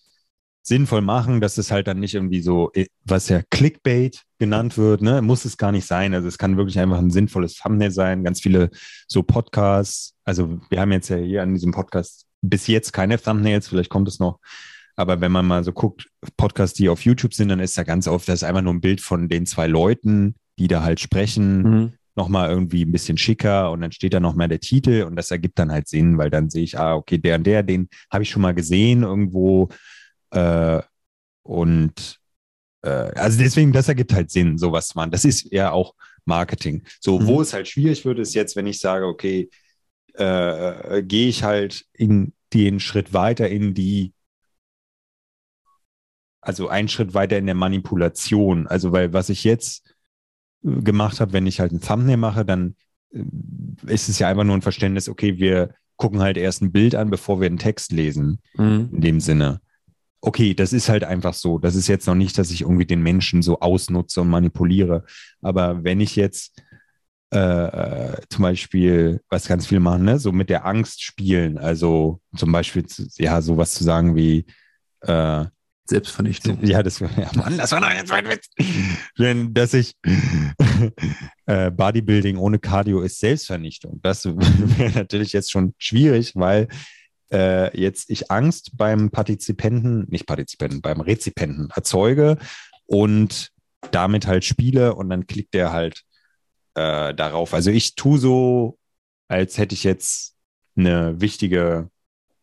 sinnvoll 0.62 1.00
machen, 1.00 1.40
dass 1.40 1.58
es 1.58 1.70
halt 1.70 1.88
dann 1.88 1.98
nicht 1.98 2.14
irgendwie 2.14 2.40
so, 2.40 2.70
äh, 2.74 2.86
was 3.04 3.28
ja 3.28 3.42
Clickbait 3.50 4.22
genannt 4.38 4.78
wird, 4.78 5.02
ne, 5.02 5.20
muss 5.20 5.44
es 5.44 5.56
gar 5.56 5.72
nicht 5.72 5.86
sein. 5.86 6.14
Also 6.14 6.28
es 6.28 6.38
kann 6.38 6.56
wirklich 6.56 6.78
einfach 6.78 6.98
ein 6.98 7.10
sinnvolles 7.10 7.56
Thumbnail 7.56 7.90
sein. 7.90 8.24
Ganz 8.24 8.40
viele 8.40 8.70
so 9.08 9.22
Podcasts. 9.22 10.14
Also 10.24 10.60
wir 10.70 10.80
haben 10.80 10.92
jetzt 10.92 11.08
ja 11.08 11.16
hier 11.16 11.42
an 11.42 11.54
diesem 11.54 11.72
Podcast 11.72 12.26
bis 12.42 12.66
jetzt 12.66 12.92
keine 12.92 13.20
Thumbnails, 13.20 13.68
vielleicht 13.68 13.90
kommt 13.90 14.08
es 14.08 14.18
noch. 14.18 14.38
Aber 14.94 15.20
wenn 15.20 15.32
man 15.32 15.46
mal 15.46 15.64
so 15.64 15.72
guckt, 15.72 16.08
Podcasts, 16.36 16.76
die 16.76 16.88
auf 16.88 17.04
YouTube 17.04 17.34
sind, 17.34 17.48
dann 17.48 17.60
ist 17.60 17.78
da 17.78 17.82
ganz 17.82 18.06
oft, 18.06 18.28
das 18.28 18.42
ist 18.42 18.44
einfach 18.44 18.62
nur 18.62 18.74
ein 18.74 18.80
Bild 18.80 19.00
von 19.00 19.28
den 19.28 19.46
zwei 19.46 19.66
Leuten, 19.66 20.34
die 20.58 20.68
da 20.68 20.82
halt 20.82 21.00
sprechen. 21.00 21.62
Mhm 21.62 21.92
nochmal 22.14 22.50
irgendwie 22.50 22.84
ein 22.84 22.92
bisschen 22.92 23.16
schicker 23.18 23.70
und 23.70 23.80
dann 23.80 23.92
steht 23.92 24.14
da 24.14 24.20
noch 24.20 24.34
mal 24.34 24.48
der 24.48 24.60
Titel 24.60 25.04
und 25.04 25.16
das 25.16 25.30
ergibt 25.30 25.58
dann 25.58 25.72
halt 25.72 25.88
Sinn, 25.88 26.18
weil 26.18 26.30
dann 26.30 26.50
sehe 26.50 26.62
ich, 26.64 26.78
ah, 26.78 26.94
okay, 26.94 27.18
der 27.18 27.36
und 27.36 27.44
der, 27.44 27.62
den 27.62 27.88
habe 28.10 28.22
ich 28.24 28.30
schon 28.30 28.42
mal 28.42 28.54
gesehen 28.54 29.02
irgendwo 29.02 29.68
äh, 30.30 30.80
und 31.42 32.18
äh, 32.82 32.88
also 32.88 33.38
deswegen, 33.38 33.72
das 33.72 33.88
ergibt 33.88 34.12
halt 34.12 34.30
Sinn, 34.30 34.58
sowas 34.58 34.94
man. 34.94 35.10
Das 35.10 35.24
ist 35.24 35.50
ja 35.52 35.70
auch 35.70 35.94
Marketing. 36.24 36.82
So, 37.00 37.18
mhm. 37.18 37.26
wo 37.26 37.40
es 37.40 37.52
halt 37.52 37.68
schwierig 37.68 38.04
wird, 38.04 38.18
ist 38.18 38.34
jetzt, 38.34 38.56
wenn 38.56 38.66
ich 38.66 38.80
sage, 38.80 39.06
okay, 39.06 39.50
äh, 40.14 41.02
gehe 41.02 41.28
ich 41.28 41.42
halt 41.42 41.86
in 41.94 42.34
den 42.52 42.80
Schritt 42.80 43.14
weiter 43.14 43.48
in 43.48 43.72
die 43.74 44.12
also 46.42 46.68
einen 46.68 46.88
Schritt 46.88 47.14
weiter 47.14 47.38
in 47.38 47.46
der 47.46 47.54
Manipulation. 47.54 48.66
Also, 48.66 48.92
weil 48.92 49.12
was 49.12 49.30
ich 49.30 49.44
jetzt 49.44 49.91
gemacht 50.62 51.20
habe, 51.20 51.32
wenn 51.32 51.46
ich 51.46 51.60
halt 51.60 51.72
ein 51.72 51.80
Thumbnail 51.80 52.16
mache, 52.16 52.44
dann 52.44 52.76
äh, 53.12 53.22
ist 53.86 54.08
es 54.08 54.18
ja 54.18 54.28
einfach 54.28 54.44
nur 54.44 54.56
ein 54.56 54.62
Verständnis, 54.62 55.08
okay, 55.08 55.38
wir 55.38 55.74
gucken 55.96 56.20
halt 56.20 56.36
erst 56.36 56.62
ein 56.62 56.72
Bild 56.72 56.94
an, 56.94 57.10
bevor 57.10 57.40
wir 57.40 57.46
einen 57.46 57.58
Text 57.58 57.92
lesen, 57.92 58.40
mhm. 58.54 58.88
in 58.92 59.00
dem 59.00 59.20
Sinne. 59.20 59.60
Okay, 60.20 60.54
das 60.54 60.72
ist 60.72 60.88
halt 60.88 61.04
einfach 61.04 61.34
so. 61.34 61.58
Das 61.58 61.74
ist 61.74 61.88
jetzt 61.88 62.06
noch 62.06 62.14
nicht, 62.14 62.38
dass 62.38 62.50
ich 62.50 62.62
irgendwie 62.62 62.86
den 62.86 63.02
Menschen 63.02 63.42
so 63.42 63.60
ausnutze 63.60 64.20
und 64.20 64.28
manipuliere. 64.28 65.04
Aber 65.40 65.82
wenn 65.84 66.00
ich 66.00 66.14
jetzt 66.16 66.62
äh, 67.32 67.38
äh 67.38 68.16
zum 68.28 68.42
Beispiel, 68.42 69.20
was 69.28 69.48
ganz 69.48 69.66
viele 69.66 69.80
machen, 69.80 70.04
ne, 70.04 70.18
so 70.18 70.30
mit 70.32 70.48
der 70.48 70.64
Angst 70.64 71.02
spielen, 71.02 71.58
also 71.58 72.20
zum 72.36 72.52
Beispiel, 72.52 72.84
ja, 73.16 73.42
sowas 73.42 73.74
zu 73.74 73.82
sagen 73.84 74.14
wie, 74.14 74.46
äh, 75.00 75.44
Selbstvernichtung. 75.84 76.64
Ja, 76.64 76.82
das, 76.82 77.00
ja, 77.00 77.08
Mann, 77.34 77.58
das 77.58 77.72
war 77.72 77.80
doch 77.80 77.90
jetzt 77.90 78.10
mein 78.10 78.28
Witz. 78.28 78.48
Wenn, 79.16 79.52
dass 79.52 79.74
ich 79.74 79.96
äh, 81.46 81.70
Bodybuilding 81.70 82.36
ohne 82.36 82.58
Cardio 82.58 83.00
ist 83.00 83.18
Selbstvernichtung. 83.18 84.00
Das 84.02 84.24
wäre 84.26 84.92
natürlich 84.92 85.32
jetzt 85.32 85.50
schon 85.50 85.74
schwierig, 85.78 86.32
weil 86.36 86.68
äh, 87.32 87.76
jetzt 87.78 88.10
ich 88.10 88.30
Angst 88.30 88.76
beim 88.76 89.10
Partizipenten, 89.10 90.06
nicht 90.08 90.26
Partizipenten, 90.26 90.82
beim 90.82 91.00
Rezipienten 91.00 91.70
erzeuge 91.74 92.38
und 92.86 93.50
damit 93.90 94.26
halt 94.26 94.44
spiele 94.44 94.94
und 94.94 95.10
dann 95.10 95.26
klickt 95.26 95.54
der 95.54 95.72
halt 95.72 96.02
äh, 96.74 97.12
darauf. 97.14 97.54
Also 97.54 97.70
ich 97.70 97.96
tue 97.96 98.18
so, 98.18 98.78
als 99.28 99.58
hätte 99.58 99.74
ich 99.74 99.82
jetzt 99.82 100.36
eine 100.76 101.20
wichtige 101.20 101.90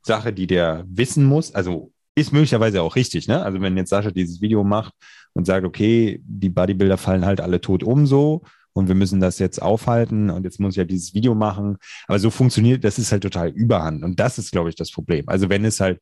Sache, 0.04 0.34
die 0.34 0.48
der 0.48 0.84
wissen 0.88 1.24
muss. 1.24 1.54
Also 1.56 1.94
ist 2.16 2.34
möglicherweise 2.34 2.82
auch 2.82 2.96
richtig, 2.96 3.28
ne? 3.28 3.42
Also 3.44 3.62
wenn 3.62 3.78
jetzt 3.78 3.90
Sascha 3.90 4.12
dieses 4.12 4.42
Video 4.42 4.64
macht 4.64 4.94
und 5.34 5.46
sagt, 5.46 5.66
okay, 5.66 6.22
die 6.24 6.50
Bodybuilder 6.50 6.98
fallen 6.98 7.26
halt 7.26 7.42
alle 7.42 7.62
tot 7.62 7.84
um 7.84 8.06
so 8.06 8.44
und 8.74 8.88
wir 8.88 8.96
müssen 8.96 9.20
das 9.20 9.40
jetzt 9.40 9.62
aufhalten 9.62 10.30
und 10.30 10.44
jetzt 10.44 10.60
muss 10.60 10.74
ich 10.74 10.78
ja 10.78 10.82
halt 10.82 10.92
dieses 10.92 11.14
Video 11.14 11.36
machen. 11.36 11.78
Aber 12.08 12.20
so 12.20 12.30
funktioniert, 12.30 12.84
das 12.84 13.00
ist 13.00 13.12
halt 13.12 13.24
total 13.24 13.50
überhand. 13.50 14.04
Und 14.04 14.20
das 14.20 14.38
ist, 14.38 14.52
glaube 14.52 14.70
ich, 14.70 14.76
das 14.76 14.92
Problem. 14.92 15.28
Also 15.28 15.50
wenn 15.50 15.66
es 15.66 15.80
halt, 15.80 16.00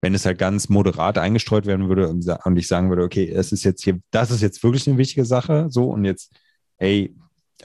wenn 0.00 0.14
es 0.14 0.26
halt 0.26 0.38
ganz 0.38 0.68
moderat 0.68 1.18
eingestreut 1.18 1.66
werden 1.66 1.88
würde 1.88 2.08
und, 2.08 2.58
ich 2.58 2.68
sagen 2.68 2.88
würde, 2.88 3.02
okay, 3.02 3.32
das 3.34 3.52
ist 3.52 3.64
jetzt 3.64 3.82
hier, 3.82 3.98
das 4.10 4.30
ist 4.30 4.42
jetzt 4.42 4.62
wirklich 4.62 4.86
eine 4.86 4.98
wichtige 4.98 5.24
Sache, 5.24 5.66
so 5.70 5.90
und 5.90 6.04
jetzt, 6.04 6.32
ey, 6.76 7.16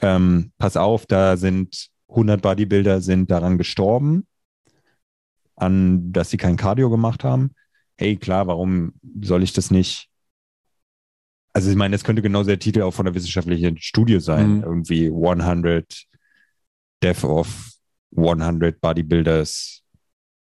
ähm, 0.01 0.51
pass 0.57 0.77
auf, 0.77 1.05
da 1.05 1.37
sind 1.37 1.89
100 2.09 2.41
Bodybuilder 2.41 3.01
sind 3.01 3.29
daran 3.29 3.57
gestorben, 3.57 4.27
an, 5.55 6.11
dass 6.11 6.29
sie 6.29 6.37
kein 6.37 6.57
Cardio 6.57 6.89
gemacht 6.89 7.23
haben. 7.23 7.51
Hey, 8.03 8.17
klar, 8.17 8.47
warum 8.47 8.91
soll 9.21 9.43
ich 9.43 9.53
das 9.53 9.71
nicht 9.71 10.09
also 11.53 11.69
ich 11.69 11.75
meine, 11.75 11.93
das 11.93 12.03
könnte 12.03 12.23
genauso 12.23 12.47
der 12.47 12.59
Titel 12.59 12.81
auch 12.81 12.93
von 12.93 13.05
der 13.05 13.13
wissenschaftlichen 13.13 13.77
Studie 13.77 14.19
sein. 14.19 14.57
Mhm. 14.57 14.63
Irgendwie 14.63 15.05
100 15.05 16.05
Death 17.03 17.23
of 17.23 17.69
100 18.17 18.81
Bodybuilders 18.81 19.83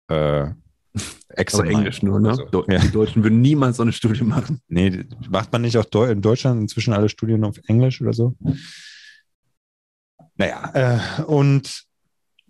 äh, 0.07 0.47
extra 1.29 1.63
Englisch 1.63 2.01
nur, 2.01 2.19
ne? 2.19 2.33
So. 2.51 2.65
Ja. 2.67 2.79
Die 2.79 2.91
Deutschen 2.91 3.23
würden 3.23 3.41
niemals 3.41 3.77
so 3.77 3.83
eine 3.83 3.93
Studie 3.93 4.23
machen. 4.23 4.61
Nee, 4.67 5.05
macht 5.29 5.51
man 5.51 5.61
nicht 5.61 5.77
auch 5.77 5.85
in 6.07 6.21
Deutschland 6.21 6.61
inzwischen 6.61 6.93
alle 6.93 7.09
Studien 7.09 7.43
auf 7.43 7.59
Englisch 7.67 8.01
oder 8.01 8.13
so? 8.13 8.35
Naja, 10.37 10.71
äh, 11.19 11.21
und 11.23 11.85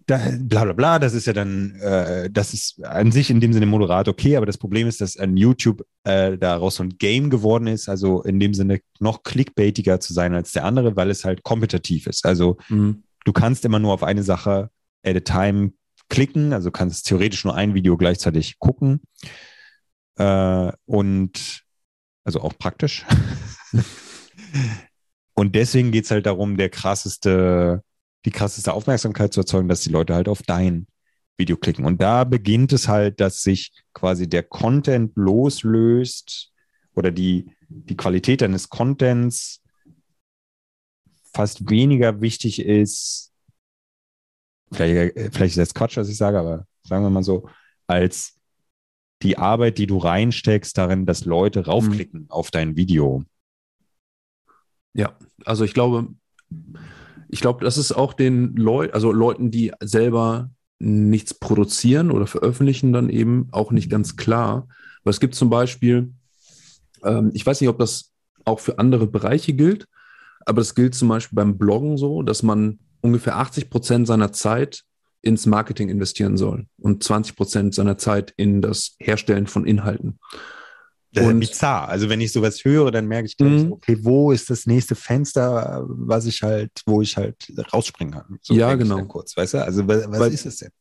da, 0.06 0.20
bla 0.40 0.64
bla 0.66 0.74
bla, 0.74 1.00
das 1.00 1.14
ist 1.14 1.26
ja 1.26 1.34
dann, 1.34 1.76
äh, 1.82 2.30
das 2.30 2.54
ist 2.54 2.84
an 2.84 3.12
sich 3.12 3.30
in 3.30 3.40
dem 3.40 3.54
Sinne 3.54 3.66
moderat 3.66 4.08
okay, 4.08 4.38
aber 4.38 4.46
das 4.46 4.58
Problem 4.58 4.88
ist, 4.88 5.02
dass 5.02 5.18
an 5.18 5.36
YouTube 5.36 5.84
äh, 6.04 6.38
daraus 6.38 6.76
so 6.76 6.84
ein 6.84 6.98
Game 6.98 7.30
geworden 7.30 7.68
ist, 7.68 7.90
also 7.90 8.22
in 8.22 8.40
dem 8.40 8.54
Sinne 8.54 8.82
noch 9.00 9.24
clickbaitiger 9.24 10.00
zu 10.00 10.14
sein 10.14 10.36
als 10.36 10.52
der 10.52 10.66
andere, 10.66 10.96
weil 10.96 11.10
es 11.10 11.26
halt 11.26 11.44
kompetitiv 11.44 12.06
ist. 12.06 12.26
Also 12.26 12.58
mhm. 12.70 13.04
du 13.24 13.34
kannst 13.34 13.66
immer 13.66 13.80
nur 13.80 13.94
auf 13.94 14.04
eine 14.04 14.24
Sache 14.24 14.70
at 15.04 15.16
a 15.16 15.20
time 15.22 15.72
klicken, 16.10 16.54
also 16.54 16.70
kannst 16.70 17.08
theoretisch 17.08 17.44
nur 17.44 17.56
ein 17.56 17.74
Video 17.74 17.98
gleichzeitig 17.98 18.60
gucken. 18.60 19.02
Äh, 20.18 20.72
und 20.86 21.64
also 22.24 22.42
auch 22.42 22.58
praktisch. 22.58 23.06
und 25.34 25.56
deswegen 25.56 25.92
geht 25.92 26.06
es 26.06 26.12
halt 26.12 26.28
darum, 26.28 26.58
der 26.58 26.70
krasseste 26.70 27.84
die 28.26 28.32
krasseste 28.32 28.74
Aufmerksamkeit 28.74 29.34
zu 29.34 29.42
erzeugen, 29.42 29.70
dass 29.70 29.82
die 29.82 29.90
Leute 29.90 30.16
halt 30.16 30.28
auf 30.28 30.42
dein 30.42 30.88
Video 31.38 31.58
klicken. 31.58 31.86
Und 31.86 32.02
da 32.02 32.24
beginnt 32.24 32.74
es 32.74 32.88
halt, 32.88 33.20
dass 33.20 33.42
sich 33.42 33.72
quasi 33.94 34.28
der 34.28 34.44
Content 34.44 35.12
loslöst 35.16 36.52
oder 36.96 37.12
die, 37.12 37.52
die 37.70 37.98
Qualität 37.98 38.42
deines 38.42 38.70
Contents 38.70 39.62
fast 41.34 41.70
weniger 41.70 42.22
wichtig 42.22 42.60
ist, 42.60 43.34
vielleicht, 44.72 45.14
vielleicht 45.34 45.58
ist 45.58 45.58
das 45.58 45.74
Quatsch, 45.74 45.98
was 45.98 46.10
ich 46.10 46.18
sage, 46.18 46.40
aber 46.40 46.66
sagen 46.84 47.04
wir 47.04 47.10
mal 47.10 47.24
so, 47.24 47.50
als 47.88 48.40
die 49.22 49.38
Arbeit, 49.38 49.78
die 49.78 49.88
du 49.88 49.98
reinsteckst, 49.98 50.78
darin, 50.78 51.06
dass 51.06 51.26
Leute 51.26 51.66
raufklicken 51.66 52.22
mhm. 52.22 52.32
auf 52.32 52.52
dein 52.52 52.76
Video. 52.76 53.24
Ja, 54.94 55.18
also 55.44 55.66
ich 55.66 55.74
glaube, 55.74 56.08
ich 57.30 57.42
glaube, 57.42 57.64
das 57.64 57.78
ist 57.78 57.92
auch 57.92 58.14
den 58.14 58.56
Leuten, 58.56 58.94
also 58.94 59.12
Leuten, 59.12 59.52
die 59.52 59.72
selber 59.82 60.50
nichts 60.80 61.34
produzieren 61.34 62.12
oder 62.12 62.28
veröffentlichen, 62.28 62.94
dann 62.94 63.10
eben 63.10 63.48
auch 63.52 63.72
nicht 63.72 63.90
ganz 63.90 64.16
klar. 64.16 64.68
Weil 65.04 65.12
es 65.12 65.20
gibt 65.20 65.36
zum 65.36 65.50
Beispiel, 65.50 66.14
ähm, 67.04 67.32
ich 67.34 67.46
weiß 67.46 67.62
nicht, 67.62 67.70
ob 67.70 67.80
das 67.80 68.12
auch 68.44 68.60
für 68.60 68.80
andere 68.80 69.08
Bereiche 69.08 69.54
gilt, 69.54 69.88
aber 70.46 70.62
es 70.62 70.76
gilt 70.76 70.96
zum 70.96 71.08
Beispiel 71.08 71.36
beim 71.36 71.58
Bloggen 71.58 71.98
so, 71.98 72.22
dass 72.22 72.44
man 72.44 72.80
ungefähr 73.02 73.38
80 73.38 73.70
Prozent 73.70 74.08
seiner 74.08 74.32
Zeit 74.32 74.84
ins 75.22 75.46
Marketing 75.48 75.90
investieren 75.90 76.38
soll 76.38 76.68
und 76.78 77.04
20 77.04 77.36
Prozent 77.36 77.74
seiner 77.74 77.98
Zeit 77.98 78.34
in 78.38 78.62
das 78.62 78.96
Herstellen 79.00 79.48
von 79.48 79.66
Inhalten. 79.66 80.20
Das 81.16 81.26
und, 81.26 81.42
ist 81.42 81.52
bizarr. 81.52 81.88
Also 81.88 82.10
wenn 82.10 82.20
ich 82.20 82.34
sowas 82.34 82.64
höre, 82.66 82.92
dann 82.92 83.08
merke 83.08 83.28
ich, 83.28 83.38
gleich, 83.38 83.64
mhm. 83.64 83.72
okay, 83.72 83.98
wo 84.02 84.32
ist 84.32 84.50
das 84.50 84.66
nächste 84.66 84.96
Fenster, 84.96 85.86
was 85.88 86.26
ich 86.26 86.44
halt, 86.44 86.72
wo 86.86 87.02
ich 87.02 87.16
halt 87.16 87.36
rausspringen 87.74 88.14
kann? 88.14 88.38
So 88.42 88.54
ja, 88.54 88.76
genau. 88.76 89.04
Kurz, 89.06 89.38
weißt 89.38 89.54
du? 89.56 89.64
Also 89.64 89.88
was, 89.88 90.06
was 90.10 90.34
ist 90.34 90.46
es 90.46 90.58
denn? 90.58 90.72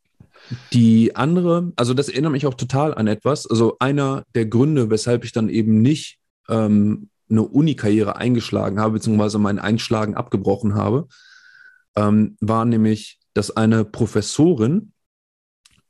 Die 0.73 1.15
andere, 1.15 1.73
also 1.77 1.95
das 1.95 2.09
erinnert 2.09 2.33
mich 2.33 2.47
auch 2.47 2.55
total 2.55 2.95
an 2.95 3.07
etwas. 3.07 3.49
Also 3.49 3.77
einer 3.79 4.25
der 4.35 4.47
Gründe, 4.47 4.91
weshalb 4.91 5.25
ich 5.25 5.33
dann 5.33 5.49
eben 5.49 5.83
nicht 5.83 6.19
ähm, 6.49 7.09
eine 7.31 7.43
Uni-Karriere 7.43 8.17
eingeschlagen 8.17 8.81
habe, 8.81 8.95
beziehungsweise 8.95 9.39
mein 9.39 9.61
Einschlagen 9.61 10.17
abgebrochen 10.17 10.75
habe, 10.75 11.07
ähm, 11.97 12.37
war 12.41 12.65
nämlich, 12.65 13.21
dass 13.35 13.57
eine 13.57 13.85
Professorin, 13.85 14.93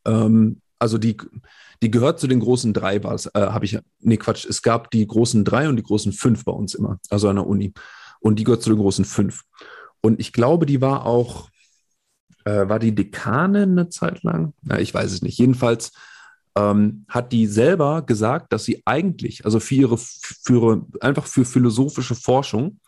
ähm, 0.04 0.60
also 0.78 0.98
die, 0.98 1.16
die 1.84 1.90
gehört 1.90 2.18
zu 2.18 2.26
den 2.26 2.40
großen 2.40 2.72
drei, 2.72 3.04
war 3.04 3.14
es, 3.14 3.26
äh, 3.26 3.40
habe 3.40 3.66
ich, 3.66 3.78
nee, 4.00 4.16
Quatsch, 4.16 4.46
es 4.46 4.62
gab 4.62 4.90
die 4.90 5.06
großen 5.06 5.44
drei 5.44 5.68
und 5.68 5.76
die 5.76 5.82
großen 5.82 6.12
fünf 6.12 6.44
bei 6.44 6.52
uns 6.52 6.74
immer, 6.74 6.98
also 7.10 7.28
an 7.28 7.36
der 7.36 7.46
Uni. 7.46 7.74
Und 8.20 8.38
die 8.38 8.44
gehört 8.44 8.62
zu 8.62 8.70
den 8.70 8.78
großen 8.78 9.04
fünf. 9.04 9.42
Und 10.00 10.18
ich 10.18 10.32
glaube, 10.32 10.64
die 10.64 10.80
war 10.80 11.04
auch, 11.04 11.50
äh, 12.44 12.68
war 12.68 12.78
die 12.78 12.94
Dekanin 12.94 13.72
eine 13.72 13.90
Zeit 13.90 14.22
lang? 14.22 14.54
Ja, 14.62 14.78
ich 14.78 14.94
weiß 14.94 15.12
es 15.12 15.20
nicht. 15.20 15.38
Jedenfalls 15.38 15.92
ähm, 16.56 17.04
hat 17.08 17.32
die 17.32 17.46
selber 17.46 18.02
gesagt, 18.02 18.52
dass 18.54 18.64
sie 18.64 18.82
eigentlich, 18.86 19.44
also 19.44 19.60
für 19.60 19.74
ihre, 19.74 19.98
für, 19.98 20.86
einfach 21.00 21.26
für 21.26 21.44
philosophische 21.44 22.14
Forschung, 22.14 22.80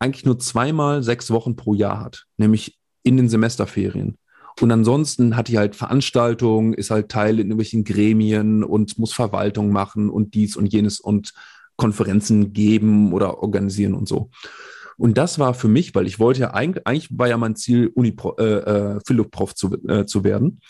eigentlich 0.00 0.24
nur 0.24 0.40
zweimal 0.40 1.04
sechs 1.04 1.30
Wochen 1.30 1.54
pro 1.54 1.72
Jahr 1.74 2.00
hat, 2.00 2.24
nämlich 2.36 2.78
in 3.04 3.16
den 3.16 3.28
Semesterferien. 3.28 4.18
Und 4.60 4.70
ansonsten 4.70 5.36
hat 5.36 5.48
die 5.48 5.58
halt 5.58 5.74
Veranstaltungen, 5.74 6.74
ist 6.74 6.90
halt 6.90 7.08
Teil 7.08 7.34
in 7.34 7.48
irgendwelchen 7.48 7.84
Gremien 7.84 8.62
und 8.62 8.98
muss 8.98 9.12
Verwaltung 9.12 9.70
machen 9.70 10.10
und 10.10 10.34
dies 10.34 10.56
und 10.56 10.72
jenes 10.72 11.00
und 11.00 11.32
Konferenzen 11.76 12.52
geben 12.52 13.12
oder 13.12 13.42
organisieren 13.42 13.94
und 13.94 14.06
so. 14.06 14.30
Und 14.96 15.18
das 15.18 15.38
war 15.40 15.54
für 15.54 15.68
mich, 15.68 15.94
weil 15.94 16.06
ich 16.06 16.20
wollte 16.20 16.42
ja 16.42 16.54
eigentlich, 16.54 16.86
eigentlich 16.86 17.18
war 17.18 17.28
ja 17.28 17.36
mein 17.36 17.56
Ziel, 17.56 17.88
Uni 17.94 18.14
äh, 18.38 18.42
äh, 18.42 19.00
Philipp-Prof 19.04 19.54
zu, 19.54 19.74
äh, 19.88 20.06
zu 20.06 20.22
werden. 20.22 20.60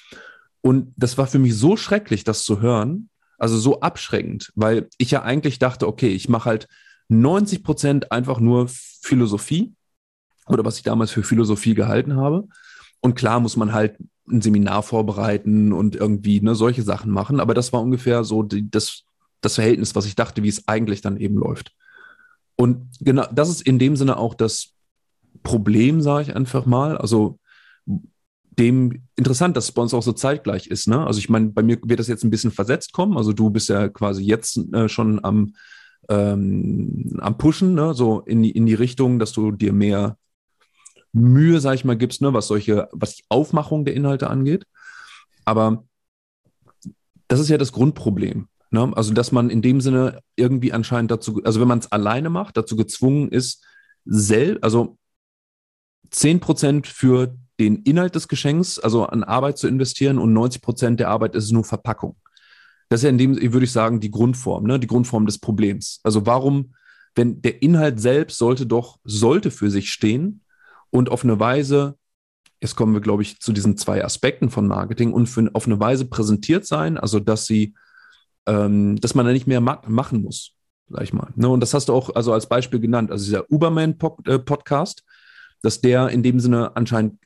Und 0.63 0.95
das 0.97 1.19
war 1.19 1.27
für 1.27 1.39
mich 1.39 1.55
so 1.57 1.77
schrecklich, 1.77 2.25
das 2.25 2.43
zu 2.43 2.63
hören, 2.63 3.11
also 3.37 3.59
so 3.59 3.81
abschreckend, 3.81 4.51
weil 4.55 4.89
ich 4.97 5.11
ja 5.11 5.23
eigentlich 5.23 5.59
dachte, 5.59 5.87
okay, 5.87 6.09
ich 6.09 6.31
mache 6.31 6.49
halt 6.49 6.69
90 7.09 7.63
Prozent 7.63 8.13
einfach 8.13 8.41
nur 8.41 8.69
Philosophie 8.69 9.75
oder 10.47 10.65
was 10.65 10.79
ich 10.79 10.83
damals 10.83 11.11
für 11.11 11.23
Philosophie 11.23 11.75
gehalten 11.75 12.17
habe. 12.17 12.49
Und 13.05 13.17
klar 13.17 13.39
muss 13.39 13.59
man 13.59 13.75
halt 13.75 13.99
ein 14.31 14.41
Seminar 14.41 14.83
vorbereiten 14.83 15.75
und 15.75 15.95
irgendwie 15.95 16.41
ne, 16.41 16.55
solche 16.55 16.81
Sachen 16.81 17.11
machen. 17.11 17.39
Aber 17.39 17.53
das 17.53 17.71
war 17.71 17.83
ungefähr 17.83 18.25
so 18.25 18.43
die, 18.43 18.71
das, 18.71 19.03
das 19.43 19.57
Verhältnis, 19.57 19.95
was 19.95 20.07
ich 20.07 20.17
dachte, 20.17 20.43
wie 20.43 20.49
es 20.49 20.67
eigentlich 20.69 21.03
dann 21.03 21.19
eben 21.19 21.35
läuft. 21.35 21.73
Und 22.57 22.87
genau, 23.01 23.27
das 23.31 23.51
ist 23.51 23.61
in 23.61 23.79
dem 23.79 23.97
Sinne 23.97 24.17
auch 24.17 24.33
das 24.33 24.73
Problem, 25.43 26.01
sage 26.01 26.23
ich 26.23 26.35
einfach 26.35 26.65
mal. 26.65 26.97
Also 26.97 27.39
dem 28.59 29.03
interessant, 29.17 29.55
dass 29.59 29.67
es 29.67 29.73
bei 29.73 29.83
uns 29.83 29.93
auch 29.93 30.03
so 30.03 30.13
zeitgleich 30.13 30.69
ist. 30.69 30.89
Ne? 30.89 31.07
Also 31.07 31.19
ich 31.19 31.29
meine, 31.29 31.51
bei 31.51 31.63
mir 31.63 31.77
wird 31.85 32.01
das 32.01 32.09
jetzt 32.09 32.25
ein 32.25 32.31
bisschen 32.31 32.53
versetzt 32.53 32.95
kommen. 32.95 33.19
Also 33.19 33.35
du 33.35 33.51
bist 33.51 33.69
ja 33.69 33.91
quasi 33.91 34.23
jetzt 34.23 34.57
äh, 34.73 34.89
schon 34.89 35.23
am, 35.23 35.53
ähm, 36.09 37.19
am 37.21 37.37
Pushen, 37.37 37.75
ne? 37.75 37.93
so 37.93 38.21
in 38.21 38.43
die, 38.43 38.53
in 38.53 38.65
die 38.65 38.73
Richtung, 38.73 39.19
dass 39.19 39.33
du 39.33 39.51
dir 39.51 39.75
mehr 39.75 40.17
Mühe, 41.15 41.61
sag 41.61 41.75
ich 41.75 41.85
mal, 41.85 41.97
gibst, 41.97 42.21
ne, 42.21 42.35
was 42.35 42.49
solche, 42.49 42.89
was 42.93 43.17
die 43.17 43.25
Aufmachung 43.29 43.85
der 43.85 43.95
Inhalte 43.95 44.29
angeht. 44.29 44.67
Aber 45.45 45.85
das 47.29 47.41
ist 47.41 47.49
ja 47.49 47.57
das 47.57 47.73
Grundproblem. 47.73 48.49
Ne? 48.71 48.93
Also, 48.97 49.15
dass 49.15 49.31
man 49.31 49.49
in 49.49 49.63
dem 49.63 49.81
Sinne 49.81 50.21
irgendwie 50.37 50.73
anscheinend 50.73 51.11
dazu, 51.11 51.41
also 51.45 51.61
wenn 51.61 51.69
man 51.69 51.79
es 51.79 51.93
alleine 51.93 52.31
macht, 52.31 52.57
dazu 52.57 52.77
gezwungen 52.77 53.29
ist, 53.31 53.65
selbst, 54.05 54.65
also 54.65 54.99
10% 56.13 56.87
für 56.87 57.37
den 57.61 57.77
Inhalt 57.83 58.17
des 58.17 58.27
Geschenks, 58.27 58.81
also 58.81 59.07
an 59.07 59.23
Arbeit 59.23 59.59
zu 59.59 59.69
investieren 59.69 60.19
und 60.19 60.35
90% 60.35 60.97
der 60.97 61.09
Arbeit 61.09 61.37
ist 61.37 61.53
nur 61.53 61.65
Verpackung. 61.65 62.17
Das 62.89 63.01
ist 63.01 63.05
ja 63.05 63.11
in 63.11 63.19
dem, 63.19 63.37
würde 63.41 63.65
ich 63.65 63.73
sagen, 63.73 64.01
die 64.01 64.11
Grundform, 64.11 64.65
ne? 64.65 64.81
die 64.81 64.89
Grundform 64.89 65.27
des 65.27 65.39
Problems. 65.39 66.01
Also 66.03 66.27
warum, 66.27 66.75
wenn 67.15 67.41
der 67.41 67.63
Inhalt 67.63 68.01
selbst 68.01 68.39
sollte 68.39 68.67
doch, 68.67 68.99
sollte 69.05 69.51
für 69.51 69.71
sich 69.71 69.91
stehen, 69.91 70.41
und 70.95 71.11
auf 71.11 71.25
eine 71.25 71.41
Weise, 71.41 71.99
jetzt 72.61 72.77
kommen 72.77 72.95
wir, 72.95 73.01
glaube 73.01 73.23
ich, 73.23 73.41
zu 73.41 73.53
diesen 73.53 73.77
zwei 73.77 74.05
Aspekten 74.05 74.49
von 74.49 74.69
Marketing 74.69 75.13
und 75.13 75.27
für, 75.27 75.51
auf 75.53 75.67
eine 75.67 75.81
Weise 75.81 76.05
präsentiert 76.05 76.67
sein, 76.67 76.99
also 76.99 77.19
dass 77.19 77.47
sie, 77.47 77.75
ähm, 78.47 79.01
dass 79.01 79.17
man 79.17 79.27
da 79.27 79.33
nicht 79.33 79.49
mehr 79.49 79.61
ma 79.61 79.83
machen 79.89 80.23
muss. 80.23 80.55
sag 80.89 81.03
ich 81.03 81.13
mal. 81.13 81.33
Ne? 81.35 81.49
Und 81.49 81.59
das 81.59 81.75
hast 81.75 81.89
du 81.89 81.95
auch 81.95 82.15
also 82.15 82.33
als 82.33 82.49
Beispiel 82.49 82.79
genannt. 82.79 83.11
Also 83.11 83.25
dieser 83.25 83.51
Uberman-Podcast, 83.51 85.01
äh, 85.01 85.13
dass 85.63 85.81
der 85.81 86.11
in 86.11 86.23
dem 86.23 86.39
Sinne 86.39 86.77
anscheinend 86.77 87.19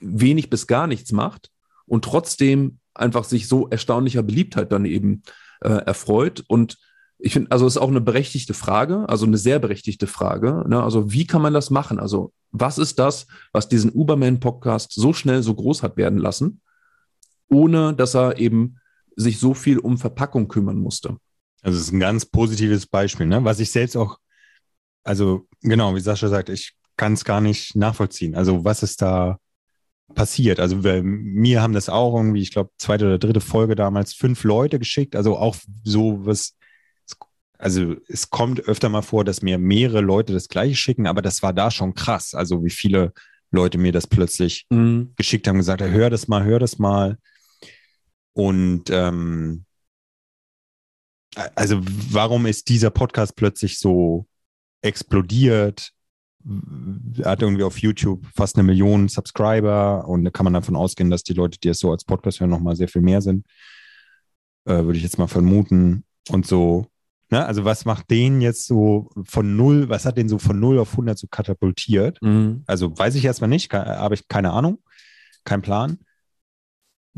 wenig 0.00 0.48
bis 0.48 0.68
gar 0.68 0.86
nichts 0.86 1.10
macht 1.10 1.50
und 1.86 2.04
trotzdem 2.04 2.78
einfach 2.94 3.24
sich 3.24 3.48
so 3.48 3.68
erstaunlicher 3.68 4.22
Beliebtheit 4.22 4.70
dann 4.70 4.84
eben 4.84 5.24
äh, 5.60 5.70
erfreut. 5.70 6.44
Und 6.46 6.78
ich 7.18 7.32
finde, 7.32 7.50
also 7.50 7.66
es 7.66 7.74
ist 7.74 7.82
auch 7.82 7.88
eine 7.88 8.00
berechtigte 8.00 8.54
Frage, 8.54 9.08
also 9.08 9.26
eine 9.26 9.38
sehr 9.38 9.58
berechtigte 9.58 10.06
Frage. 10.06 10.64
Ne? 10.68 10.82
Also 10.82 11.12
wie 11.12 11.26
kann 11.26 11.42
man 11.42 11.52
das 11.52 11.70
machen? 11.70 11.98
Also 11.98 12.32
was 12.52 12.78
ist 12.78 12.98
das, 12.98 13.26
was 13.52 13.68
diesen 13.68 13.90
Uberman-Podcast 13.90 14.92
so 14.92 15.12
schnell 15.12 15.42
so 15.42 15.54
groß 15.54 15.82
hat 15.82 15.96
werden 15.96 16.18
lassen, 16.18 16.60
ohne 17.48 17.94
dass 17.94 18.14
er 18.14 18.38
eben 18.38 18.76
sich 19.16 19.38
so 19.38 19.52
viel 19.52 19.78
um 19.78 19.98
Verpackung 19.98 20.46
kümmern 20.46 20.78
musste? 20.78 21.16
Also 21.62 21.76
es 21.76 21.86
ist 21.86 21.92
ein 21.92 22.00
ganz 22.00 22.24
positives 22.24 22.86
Beispiel, 22.86 23.26
ne? 23.26 23.44
was 23.44 23.58
ich 23.58 23.72
selbst 23.72 23.96
auch, 23.96 24.18
also 25.02 25.48
genau, 25.60 25.96
wie 25.96 26.00
Sascha 26.00 26.28
sagt, 26.28 26.50
ich 26.50 26.74
kann 26.96 27.14
es 27.14 27.24
gar 27.24 27.40
nicht 27.40 27.74
nachvollziehen. 27.74 28.36
Also 28.36 28.64
was 28.64 28.84
ist 28.84 29.02
da 29.02 29.38
passiert? 30.14 30.60
Also 30.60 30.84
wir, 30.84 31.02
mir 31.02 31.62
haben 31.62 31.72
das 31.72 31.88
auch 31.88 32.14
irgendwie, 32.14 32.42
ich 32.42 32.52
glaube, 32.52 32.70
zweite 32.78 33.06
oder 33.06 33.18
dritte 33.18 33.40
Folge 33.40 33.74
damals 33.74 34.14
fünf 34.14 34.44
Leute 34.44 34.78
geschickt. 34.78 35.16
Also 35.16 35.36
auch 35.36 35.56
so 35.82 36.24
was, 36.24 36.57
also 37.58 37.96
es 38.06 38.30
kommt 38.30 38.60
öfter 38.60 38.88
mal 38.88 39.02
vor, 39.02 39.24
dass 39.24 39.42
mir 39.42 39.58
mehrere 39.58 40.00
Leute 40.00 40.32
das 40.32 40.48
gleiche 40.48 40.76
schicken, 40.76 41.06
aber 41.06 41.22
das 41.22 41.42
war 41.42 41.52
da 41.52 41.70
schon 41.70 41.94
krass. 41.94 42.34
Also 42.34 42.64
wie 42.64 42.70
viele 42.70 43.12
Leute 43.50 43.78
mir 43.78 43.92
das 43.92 44.06
plötzlich 44.06 44.66
mhm. 44.70 45.12
geschickt 45.16 45.48
haben, 45.48 45.58
gesagt, 45.58 45.82
hör 45.82 46.08
das 46.08 46.28
mal, 46.28 46.44
hör 46.44 46.60
das 46.60 46.78
mal. 46.78 47.18
Und 48.32 48.90
ähm, 48.90 49.64
also 51.54 51.80
warum 51.82 52.46
ist 52.46 52.68
dieser 52.68 52.90
Podcast 52.90 53.34
plötzlich 53.34 53.78
so 53.78 54.26
explodiert? 54.80 55.92
Er 57.18 57.32
hat 57.32 57.42
irgendwie 57.42 57.64
auf 57.64 57.78
YouTube 57.78 58.24
fast 58.34 58.56
eine 58.56 58.62
Million 58.62 59.08
Subscriber 59.08 60.06
und 60.06 60.24
da 60.24 60.30
kann 60.30 60.44
man 60.44 60.54
davon 60.54 60.76
ausgehen, 60.76 61.10
dass 61.10 61.24
die 61.24 61.34
Leute, 61.34 61.58
die 61.58 61.68
es 61.68 61.80
so 61.80 61.90
als 61.90 62.04
Podcast 62.04 62.38
hören, 62.38 62.50
nochmal 62.50 62.76
sehr 62.76 62.88
viel 62.88 63.02
mehr 63.02 63.20
sind. 63.20 63.44
Äh, 64.64 64.84
würde 64.84 64.96
ich 64.96 65.02
jetzt 65.02 65.18
mal 65.18 65.26
vermuten. 65.26 66.04
Und 66.28 66.46
so, 66.46 66.86
ne? 67.30 67.44
also 67.44 67.64
was 67.64 67.84
macht 67.84 68.10
den 68.10 68.40
jetzt 68.40 68.66
so 68.66 69.10
von 69.24 69.56
null, 69.56 69.88
was 69.88 70.04
hat 70.04 70.16
den 70.16 70.28
so 70.28 70.38
von 70.38 70.58
null 70.58 70.78
auf 70.78 70.92
100 70.92 71.18
so 71.18 71.26
katapultiert? 71.28 72.18
Mhm. 72.22 72.62
Also 72.66 72.96
weiß 72.96 73.14
ich 73.14 73.24
erstmal 73.24 73.50
nicht, 73.50 73.72
habe 73.72 74.14
ich 74.14 74.28
keine 74.28 74.52
Ahnung, 74.52 74.78
kein 75.44 75.62
Plan. 75.62 75.98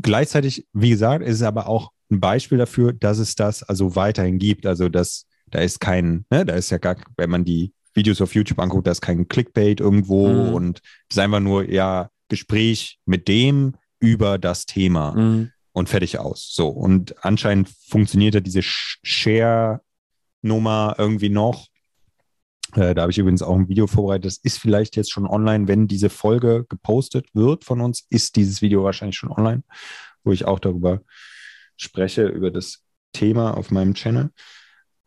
Gleichzeitig, 0.01 0.67
wie 0.73 0.89
gesagt, 0.89 1.23
ist 1.23 1.35
es 1.35 1.43
aber 1.43 1.67
auch 1.67 1.91
ein 2.09 2.19
Beispiel 2.19 2.57
dafür, 2.57 2.93
dass 2.93 3.19
es 3.19 3.35
das 3.35 3.63
also 3.63 3.95
weiterhin 3.95 4.39
gibt. 4.39 4.65
Also 4.65 4.89
dass 4.89 5.25
da 5.51 5.59
ist 5.59 5.79
kein, 5.79 6.25
ne, 6.29 6.45
da 6.45 6.55
ist 6.55 6.69
ja 6.69 6.77
gar, 6.77 6.95
wenn 7.17 7.29
man 7.29 7.45
die 7.45 7.73
Videos 7.93 8.21
auf 8.21 8.33
YouTube 8.35 8.59
anguckt, 8.59 8.87
da 8.87 8.91
ist 8.91 9.01
kein 9.01 9.27
Clickbait 9.27 9.79
irgendwo 9.79 10.27
mhm. 10.27 10.53
und 10.53 10.79
es 11.09 11.17
ist 11.17 11.19
einfach 11.19 11.39
nur 11.39 11.69
ja 11.69 12.09
Gespräch 12.29 12.99
mit 13.05 13.27
dem 13.27 13.75
über 13.99 14.37
das 14.37 14.65
Thema 14.65 15.13
mhm. 15.13 15.51
und 15.73 15.89
fertig 15.89 16.17
aus. 16.17 16.49
So 16.51 16.69
und 16.69 17.23
anscheinend 17.23 17.69
funktioniert 17.69 18.33
ja 18.35 18.39
diese 18.39 18.61
Share-Nummer 20.41 20.95
irgendwie 20.97 21.29
noch. 21.29 21.67
Äh, 22.75 22.95
da 22.95 23.03
habe 23.03 23.11
ich 23.11 23.17
übrigens 23.17 23.41
auch 23.41 23.55
ein 23.55 23.69
Video 23.69 23.87
vorbereitet. 23.87 24.25
Das 24.25 24.37
ist 24.37 24.59
vielleicht 24.59 24.95
jetzt 24.95 25.11
schon 25.11 25.27
online, 25.27 25.67
wenn 25.67 25.87
diese 25.87 26.09
Folge 26.09 26.65
gepostet 26.69 27.27
wird 27.33 27.63
von 27.63 27.81
uns, 27.81 28.05
ist 28.09 28.35
dieses 28.35 28.61
Video 28.61 28.83
wahrscheinlich 28.83 29.17
schon 29.17 29.31
online, 29.31 29.63
wo 30.23 30.31
ich 30.31 30.45
auch 30.45 30.59
darüber 30.59 31.01
spreche, 31.75 32.25
über 32.25 32.51
das 32.51 32.83
Thema 33.13 33.57
auf 33.57 33.71
meinem 33.71 33.93
Channel. 33.93 34.31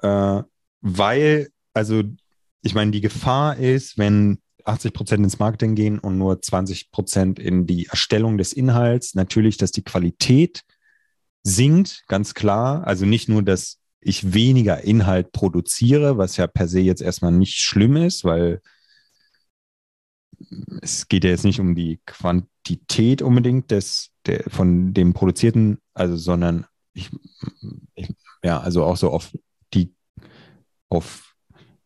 Äh, 0.03 0.43
weil, 0.81 1.49
also, 1.73 2.03
ich 2.63 2.75
meine, 2.75 2.91
die 2.91 3.01
Gefahr 3.01 3.57
ist, 3.57 3.99
wenn 3.99 4.39
80 4.65 4.93
Prozent 4.93 5.25
ins 5.25 5.39
Marketing 5.39 5.75
gehen 5.75 5.99
und 5.99 6.19
nur 6.19 6.41
20 6.41 6.91
Prozent 6.91 7.39
in 7.39 7.67
die 7.67 7.87
Erstellung 7.87 8.39
des 8.39 8.53
Inhalts, 8.53 9.15
natürlich, 9.15 9.59
dass 9.59 9.73
die 9.73 9.85
Qualität 9.85 10.63
sinkt, 11.43 12.05
ganz 12.09 12.33
klar. 12.35 12.87
Also 12.87 13.05
nicht 13.05 13.29
nur, 13.29 13.43
dass 13.43 13.79
ich 14.05 14.35
weniger 14.35 14.83
Inhalt 14.83 15.33
produziere, 15.33 16.19
was 16.19 16.37
ja 16.37 16.47
per 16.47 16.69
se 16.69 16.81
jetzt 16.81 17.03
erstmal 17.03 17.33
nicht 17.33 17.57
schlimm 17.57 17.97
ist, 17.97 18.25
weil 18.25 18.61
es 20.83 21.09
geht 21.09 21.25
ja 21.25 21.31
jetzt 21.31 21.45
nicht 21.45 21.61
um 21.61 21.75
die 21.75 22.01
Quantität 22.05 23.23
unbedingt 23.23 23.71
des, 23.71 24.11
der, 24.27 24.45
von 24.49 24.93
dem 24.93 25.15
produzierten, 25.15 25.79
also 25.95 26.17
sondern 26.17 26.67
ich, 26.93 27.11
ich, 27.95 28.15
ja, 28.43 28.61
also 28.61 28.85
auch 28.85 28.97
so 28.97 29.11
auf 29.11 29.33
die 29.73 29.95
auf 30.91 31.35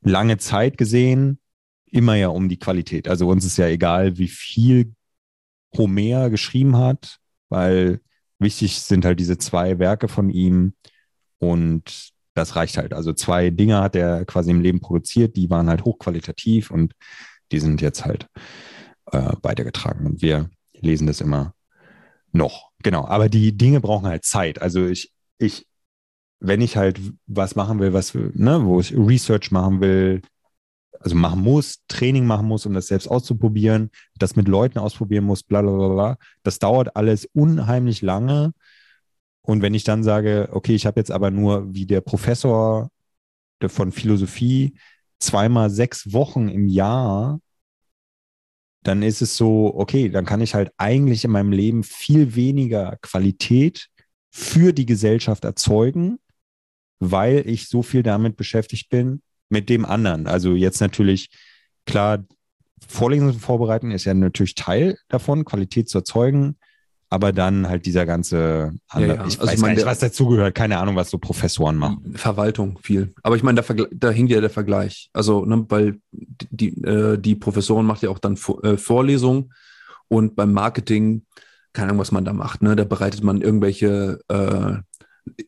lange 0.00 0.38
Zeit 0.38 0.76
gesehen 0.76 1.38
immer 1.86 2.16
ja 2.16 2.28
um 2.28 2.48
die 2.48 2.58
Qualität. 2.58 3.08
Also 3.08 3.28
uns 3.28 3.44
ist 3.44 3.56
ja 3.56 3.68
egal, 3.68 4.18
wie 4.18 4.28
viel 4.28 4.92
Homer 5.76 6.30
geschrieben 6.30 6.76
hat, 6.76 7.18
weil 7.48 8.00
wichtig 8.38 8.80
sind 8.80 9.04
halt 9.04 9.20
diese 9.20 9.38
zwei 9.38 9.78
Werke 9.78 10.08
von 10.08 10.30
ihm 10.30 10.74
und 11.38 12.10
das 12.34 12.56
reicht 12.56 12.76
halt. 12.76 12.92
Also 12.94 13.12
zwei 13.12 13.50
Dinge 13.50 13.80
hat 13.80 13.96
er 13.96 14.24
quasi 14.24 14.50
im 14.50 14.60
Leben 14.60 14.80
produziert, 14.80 15.36
die 15.36 15.50
waren 15.50 15.68
halt 15.68 15.84
hochqualitativ 15.84 16.70
und 16.70 16.94
die 17.50 17.60
sind 17.60 17.80
jetzt 17.80 18.04
halt 18.04 18.26
äh, 19.12 19.32
weitergetragen 19.42 20.06
und 20.06 20.22
wir 20.22 20.50
lesen 20.72 21.06
das 21.06 21.20
immer 21.20 21.54
noch. 22.32 22.70
Genau, 22.82 23.06
aber 23.06 23.28
die 23.28 23.56
Dinge 23.56 23.80
brauchen 23.80 24.06
halt 24.06 24.24
Zeit. 24.24 24.62
Also 24.62 24.86
ich, 24.86 25.12
ich, 25.38 25.66
wenn 26.40 26.60
ich 26.60 26.76
halt 26.76 27.00
was 27.26 27.56
machen 27.56 27.80
will, 27.80 27.92
was, 27.92 28.14
ne, 28.14 28.64
wo 28.64 28.80
ich 28.80 28.96
Research 28.96 29.50
machen 29.50 29.80
will, 29.80 30.22
also 31.00 31.16
machen 31.16 31.42
muss, 31.42 31.84
Training 31.88 32.26
machen 32.26 32.46
muss, 32.46 32.66
um 32.66 32.74
das 32.74 32.88
selbst 32.88 33.08
auszuprobieren, 33.08 33.90
das 34.18 34.36
mit 34.36 34.48
Leuten 34.48 34.78
ausprobieren 34.78 35.24
muss, 35.24 35.42
bla 35.42 35.62
bla 35.62 35.72
bla 35.72 35.88
bla. 35.88 36.16
Das 36.42 36.58
dauert 36.58 36.96
alles 36.96 37.28
unheimlich 37.32 38.02
lange. 38.02 38.52
Und 39.48 39.62
wenn 39.62 39.72
ich 39.72 39.84
dann 39.84 40.02
sage, 40.02 40.48
okay, 40.52 40.74
ich 40.74 40.84
habe 40.84 41.00
jetzt 41.00 41.10
aber 41.10 41.30
nur 41.30 41.72
wie 41.72 41.86
der 41.86 42.02
Professor 42.02 42.90
von 43.66 43.92
Philosophie 43.92 44.74
zweimal 45.18 45.70
sechs 45.70 46.12
Wochen 46.12 46.48
im 46.48 46.68
Jahr 46.68 47.40
dann 48.82 49.02
ist 49.02 49.22
es 49.22 49.36
so, 49.36 49.74
okay, 49.76 50.08
dann 50.08 50.24
kann 50.24 50.40
ich 50.40 50.54
halt 50.54 50.72
eigentlich 50.76 51.24
in 51.24 51.30
meinem 51.30 51.52
Leben 51.52 51.82
viel 51.82 52.34
weniger 52.34 52.96
Qualität 53.02 53.88
für 54.30 54.72
die 54.72 54.86
Gesellschaft 54.86 55.44
erzeugen, 55.44 56.18
weil 56.98 57.46
ich 57.46 57.68
so 57.68 57.82
viel 57.82 58.02
damit 58.02 58.36
beschäftigt 58.36 58.88
bin 58.88 59.20
mit 59.48 59.68
dem 59.68 59.84
anderen. 59.84 60.26
Also 60.26 60.54
jetzt 60.54 60.80
natürlich, 60.80 61.30
klar, 61.86 62.24
Vorlesungen 62.86 63.38
vorbereiten 63.38 63.90
ist 63.90 64.04
ja 64.04 64.14
natürlich 64.14 64.54
Teil 64.54 64.96
davon, 65.08 65.44
Qualität 65.44 65.88
zu 65.88 65.98
erzeugen 65.98 66.56
aber 67.10 67.32
dann 67.32 67.68
halt 67.68 67.86
dieser 67.86 68.04
ganze 68.04 68.72
andere, 68.88 69.16
ja, 69.16 69.22
ja. 69.22 69.26
ich 69.26 69.40
also 69.40 69.46
weiß 69.46 69.54
ich 69.54 69.60
mein, 69.60 69.70
gar 69.70 69.76
nicht, 69.76 69.86
was 69.86 69.98
dazugehört, 69.98 70.54
keine 70.54 70.78
Ahnung, 70.78 70.96
was 70.96 71.10
so 71.10 71.18
Professoren 71.18 71.76
machen. 71.76 72.14
Verwaltung 72.14 72.78
viel. 72.82 73.14
Aber 73.22 73.36
ich 73.36 73.42
meine, 73.42 73.62
da, 73.62 73.74
da 73.90 74.10
hing 74.10 74.26
ja 74.26 74.40
der 74.40 74.50
Vergleich. 74.50 75.08
Also, 75.12 75.44
ne, 75.44 75.64
weil 75.68 76.00
die, 76.12 76.76
äh, 76.82 77.18
die 77.18 77.34
Professoren 77.34 77.86
macht 77.86 78.02
ja 78.02 78.10
auch 78.10 78.18
dann 78.18 78.38
äh, 78.62 78.76
Vorlesungen 78.76 79.52
und 80.08 80.36
beim 80.36 80.52
Marketing, 80.52 81.24
keine 81.72 81.88
Ahnung, 81.88 82.00
was 82.00 82.12
man 82.12 82.24
da 82.24 82.32
macht, 82.32 82.62
ne? 82.62 82.76
Da 82.76 82.84
bereitet 82.84 83.22
man 83.22 83.40
irgendwelche 83.40 84.20
äh, 84.28 84.76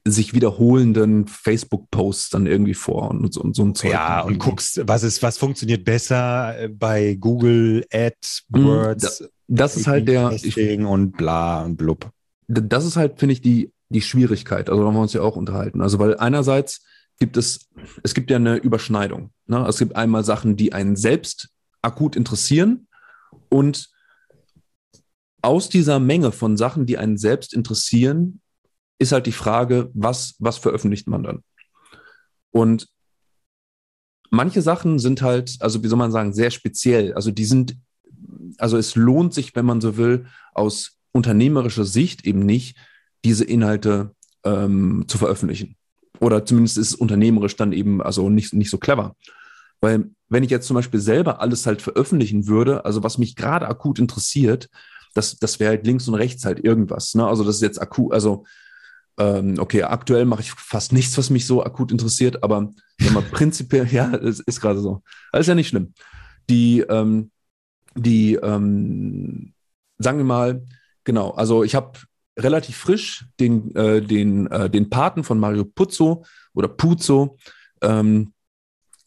sich 0.06 0.34
wiederholenden 0.34 1.26
Facebook-Posts 1.26 2.30
dann 2.30 2.46
irgendwie 2.46 2.74
vor 2.74 3.10
und 3.10 3.32
so, 3.32 3.40
und 3.40 3.54
so 3.54 3.64
ein 3.64 3.74
Zeug. 3.74 3.92
Ja, 3.92 4.20
und 4.20 4.38
guckst, 4.38 4.80
was 4.84 5.02
ist, 5.02 5.22
was 5.22 5.38
funktioniert 5.38 5.84
besser 5.84 6.58
äh, 6.58 6.68
bei 6.68 7.14
Google 7.14 7.84
AdWords. 7.92 9.20
Mhm, 9.20 9.26
das 9.50 9.76
ist 9.76 9.88
halt 9.88 10.06
der. 10.06 10.30
Ich, 10.32 10.56
und 10.56 11.12
bla 11.12 11.64
und 11.64 11.76
blub. 11.76 12.10
Das 12.46 12.84
ist 12.84 12.96
halt, 12.96 13.18
finde 13.18 13.32
ich, 13.32 13.42
die, 13.42 13.72
die 13.88 14.00
Schwierigkeit. 14.00 14.70
Also, 14.70 14.82
da 14.82 14.88
haben 14.88 14.94
wir 14.94 15.02
uns 15.02 15.12
ja 15.12 15.22
auch 15.22 15.36
unterhalten. 15.36 15.82
Also, 15.82 15.98
weil 15.98 16.16
einerseits 16.16 16.84
gibt 17.18 17.36
es, 17.36 17.68
es 18.02 18.14
gibt 18.14 18.30
ja 18.30 18.36
eine 18.36 18.56
Überschneidung. 18.56 19.32
Ne? 19.46 19.66
Es 19.68 19.78
gibt 19.78 19.96
einmal 19.96 20.24
Sachen, 20.24 20.56
die 20.56 20.72
einen 20.72 20.96
selbst 20.96 21.50
akut 21.82 22.16
interessieren 22.16 22.86
und 23.48 23.90
aus 25.42 25.68
dieser 25.68 25.98
Menge 25.98 26.32
von 26.32 26.56
Sachen, 26.56 26.86
die 26.86 26.98
einen 26.98 27.18
selbst 27.18 27.52
interessieren, 27.52 28.40
ist 28.98 29.12
halt 29.12 29.26
die 29.26 29.32
Frage, 29.32 29.90
was, 29.94 30.34
was 30.38 30.58
veröffentlicht 30.58 31.08
man 31.08 31.22
dann? 31.22 31.42
Und 32.50 32.88
manche 34.30 34.62
Sachen 34.62 34.98
sind 34.98 35.22
halt, 35.22 35.56
also 35.60 35.82
wie 35.82 35.88
soll 35.88 35.98
man 35.98 36.12
sagen, 36.12 36.32
sehr 36.32 36.50
speziell. 36.50 37.14
Also 37.14 37.30
die 37.30 37.44
sind 37.44 37.76
also 38.58 38.76
es 38.76 38.94
lohnt 38.94 39.34
sich, 39.34 39.54
wenn 39.54 39.64
man 39.64 39.80
so 39.80 39.96
will, 39.96 40.26
aus 40.54 40.98
unternehmerischer 41.12 41.84
Sicht 41.84 42.26
eben 42.26 42.40
nicht, 42.40 42.76
diese 43.24 43.44
Inhalte 43.44 44.14
ähm, 44.44 45.04
zu 45.08 45.18
veröffentlichen. 45.18 45.76
Oder 46.20 46.44
zumindest 46.44 46.78
ist 46.78 46.88
es 46.88 46.94
unternehmerisch 46.94 47.56
dann 47.56 47.72
eben 47.72 48.02
also 48.02 48.28
nicht, 48.28 48.52
nicht 48.52 48.70
so 48.70 48.78
clever. 48.78 49.16
Weil 49.80 50.10
wenn 50.28 50.44
ich 50.44 50.50
jetzt 50.50 50.66
zum 50.66 50.74
Beispiel 50.74 51.00
selber 51.00 51.40
alles 51.40 51.66
halt 51.66 51.82
veröffentlichen 51.82 52.46
würde, 52.46 52.84
also 52.84 53.02
was 53.02 53.18
mich 53.18 53.36
gerade 53.36 53.66
akut 53.68 53.98
interessiert, 53.98 54.68
das, 55.14 55.38
das 55.38 55.58
wäre 55.58 55.70
halt 55.70 55.86
links 55.86 56.06
und 56.06 56.14
rechts 56.14 56.44
halt 56.44 56.62
irgendwas. 56.62 57.14
Ne? 57.14 57.26
Also 57.26 57.42
das 57.44 57.56
ist 57.56 57.62
jetzt 57.62 57.80
akut, 57.80 58.12
also 58.12 58.44
ähm, 59.18 59.56
okay, 59.58 59.82
aktuell 59.82 60.24
mache 60.24 60.42
ich 60.42 60.52
fast 60.52 60.92
nichts, 60.92 61.16
was 61.18 61.30
mich 61.30 61.46
so 61.46 61.64
akut 61.64 61.90
interessiert, 61.90 62.42
aber 62.42 62.70
mal, 63.12 63.22
prinzipiell, 63.30 63.86
ja, 63.90 64.14
es 64.14 64.40
ist 64.40 64.60
gerade 64.60 64.80
so. 64.80 65.02
Das 65.32 65.42
ist 65.42 65.48
ja 65.48 65.54
nicht 65.54 65.68
schlimm. 65.68 65.94
Die, 66.48 66.80
ähm, 66.80 67.30
die, 67.94 68.34
ähm, 68.34 69.52
sagen 69.98 70.18
wir 70.18 70.24
mal, 70.24 70.62
genau, 71.04 71.30
also 71.30 71.64
ich 71.64 71.74
habe 71.74 71.98
relativ 72.38 72.76
frisch 72.76 73.26
den, 73.38 73.74
äh, 73.74 74.00
den, 74.00 74.46
äh, 74.48 74.70
den 74.70 74.90
Paten 74.90 75.24
von 75.24 75.38
Mario 75.38 75.64
Puzzo 75.64 76.24
oder 76.54 76.68
Puzo 76.68 77.36
ähm, 77.82 78.32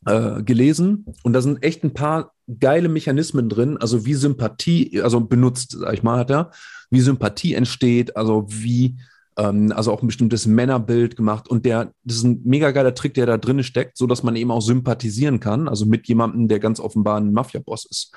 äh, 0.06 0.43
gelesen 0.43 1.06
und 1.24 1.34
da 1.34 1.41
sind 1.41 1.63
echt 1.63 1.84
ein 1.84 1.93
paar 1.93 2.34
geile 2.60 2.89
Mechanismen 2.89 3.50
drin, 3.50 3.78
also 3.78 4.06
wie 4.06 4.13
Sympathie, 4.13 5.02
also 5.02 5.22
benutzt, 5.22 5.78
sag 5.80 5.93
ich 5.93 6.04
mal, 6.04 6.19
hat 6.19 6.30
er, 6.30 6.52
wie 6.89 7.00
Sympathie 7.00 7.54
entsteht, 7.54 8.17
also 8.17 8.46
wie, 8.50 8.98
ähm, 9.38 9.72
also 9.74 9.93
auch 9.93 10.02
ein 10.02 10.08
bestimmtes 10.08 10.46
Männerbild 10.46 11.15
gemacht 11.15 11.48
und 11.48 11.65
der, 11.65 11.93
das 12.04 12.17
ist 12.17 12.24
ein 12.24 12.41
mega 12.43 12.72
geiler 12.72 12.93
Trick, 12.93 13.13
der 13.13 13.26
da 13.26 13.38
drin 13.38 13.63
steckt, 13.63 13.98
so 13.98 14.08
dass 14.08 14.24
man 14.24 14.36
eben 14.36 14.52
auch 14.52 14.62
sympathisieren 14.62 15.39
kann, 15.39 15.69
also 15.69 15.86
mit 15.86 16.08
jemandem, 16.08 16.50
der 16.50 16.60
ganz 16.60 16.80
offenbar 16.80 17.17
ein 17.19 17.32
Mafia-Boss 17.32 17.86
ist. 17.86 18.13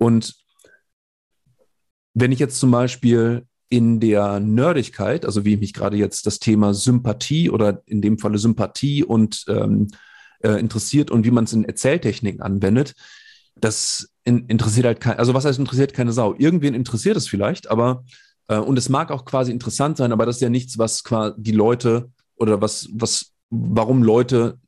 Und 0.00 0.34
wenn 2.14 2.32
ich 2.32 2.38
jetzt 2.38 2.58
zum 2.58 2.70
Beispiel 2.70 3.46
in 3.68 4.00
der 4.00 4.40
Nerdigkeit, 4.40 5.24
also 5.24 5.44
wie 5.44 5.56
mich 5.56 5.74
gerade 5.74 5.96
jetzt 5.96 6.26
das 6.26 6.38
Thema 6.40 6.74
Sympathie 6.74 7.50
oder 7.50 7.82
in 7.86 8.00
dem 8.00 8.18
Falle 8.18 8.38
Sympathie 8.38 9.04
und 9.04 9.44
ähm, 9.48 9.88
äh, 10.40 10.52
interessiert 10.58 11.10
und 11.10 11.24
wie 11.24 11.30
man 11.30 11.44
es 11.44 11.52
in 11.52 11.64
Erzähltechniken 11.64 12.40
anwendet, 12.40 12.94
das 13.54 14.10
in, 14.24 14.46
interessiert 14.46 14.86
halt 14.86 15.00
kein, 15.00 15.18
also 15.18 15.34
was 15.34 15.44
heißt 15.44 15.58
interessiert 15.58 15.92
keine 15.92 16.12
Sau? 16.12 16.34
Irgendwen 16.36 16.74
interessiert 16.74 17.16
es 17.16 17.28
vielleicht, 17.28 17.70
aber 17.70 18.04
äh, 18.48 18.56
und 18.56 18.78
es 18.78 18.88
mag 18.88 19.10
auch 19.10 19.26
quasi 19.26 19.52
interessant 19.52 19.98
sein, 19.98 20.12
aber 20.12 20.24
das 20.24 20.36
ist 20.36 20.42
ja 20.42 20.48
nichts, 20.48 20.78
was 20.78 21.04
quasi 21.04 21.34
die 21.36 21.52
Leute 21.52 22.10
oder 22.36 22.60
was, 22.60 22.88
was, 22.92 23.32
warum 23.50 24.02
Leute 24.02 24.58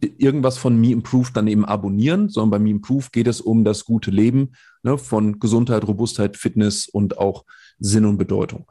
irgendwas 0.00 0.58
von 0.58 0.80
Me 0.80 0.92
Improved 0.92 1.36
dann 1.36 1.46
eben 1.46 1.64
abonnieren, 1.64 2.28
sondern 2.28 2.50
bei 2.50 2.58
Me 2.58 2.70
Improved 2.70 3.12
geht 3.12 3.26
es 3.26 3.40
um 3.40 3.64
das 3.64 3.84
gute 3.84 4.10
Leben 4.10 4.52
ne, 4.82 4.98
von 4.98 5.38
Gesundheit, 5.38 5.86
Robustheit, 5.86 6.36
Fitness 6.36 6.88
und 6.88 7.18
auch 7.18 7.44
Sinn 7.78 8.04
und 8.04 8.18
Bedeutung. 8.18 8.70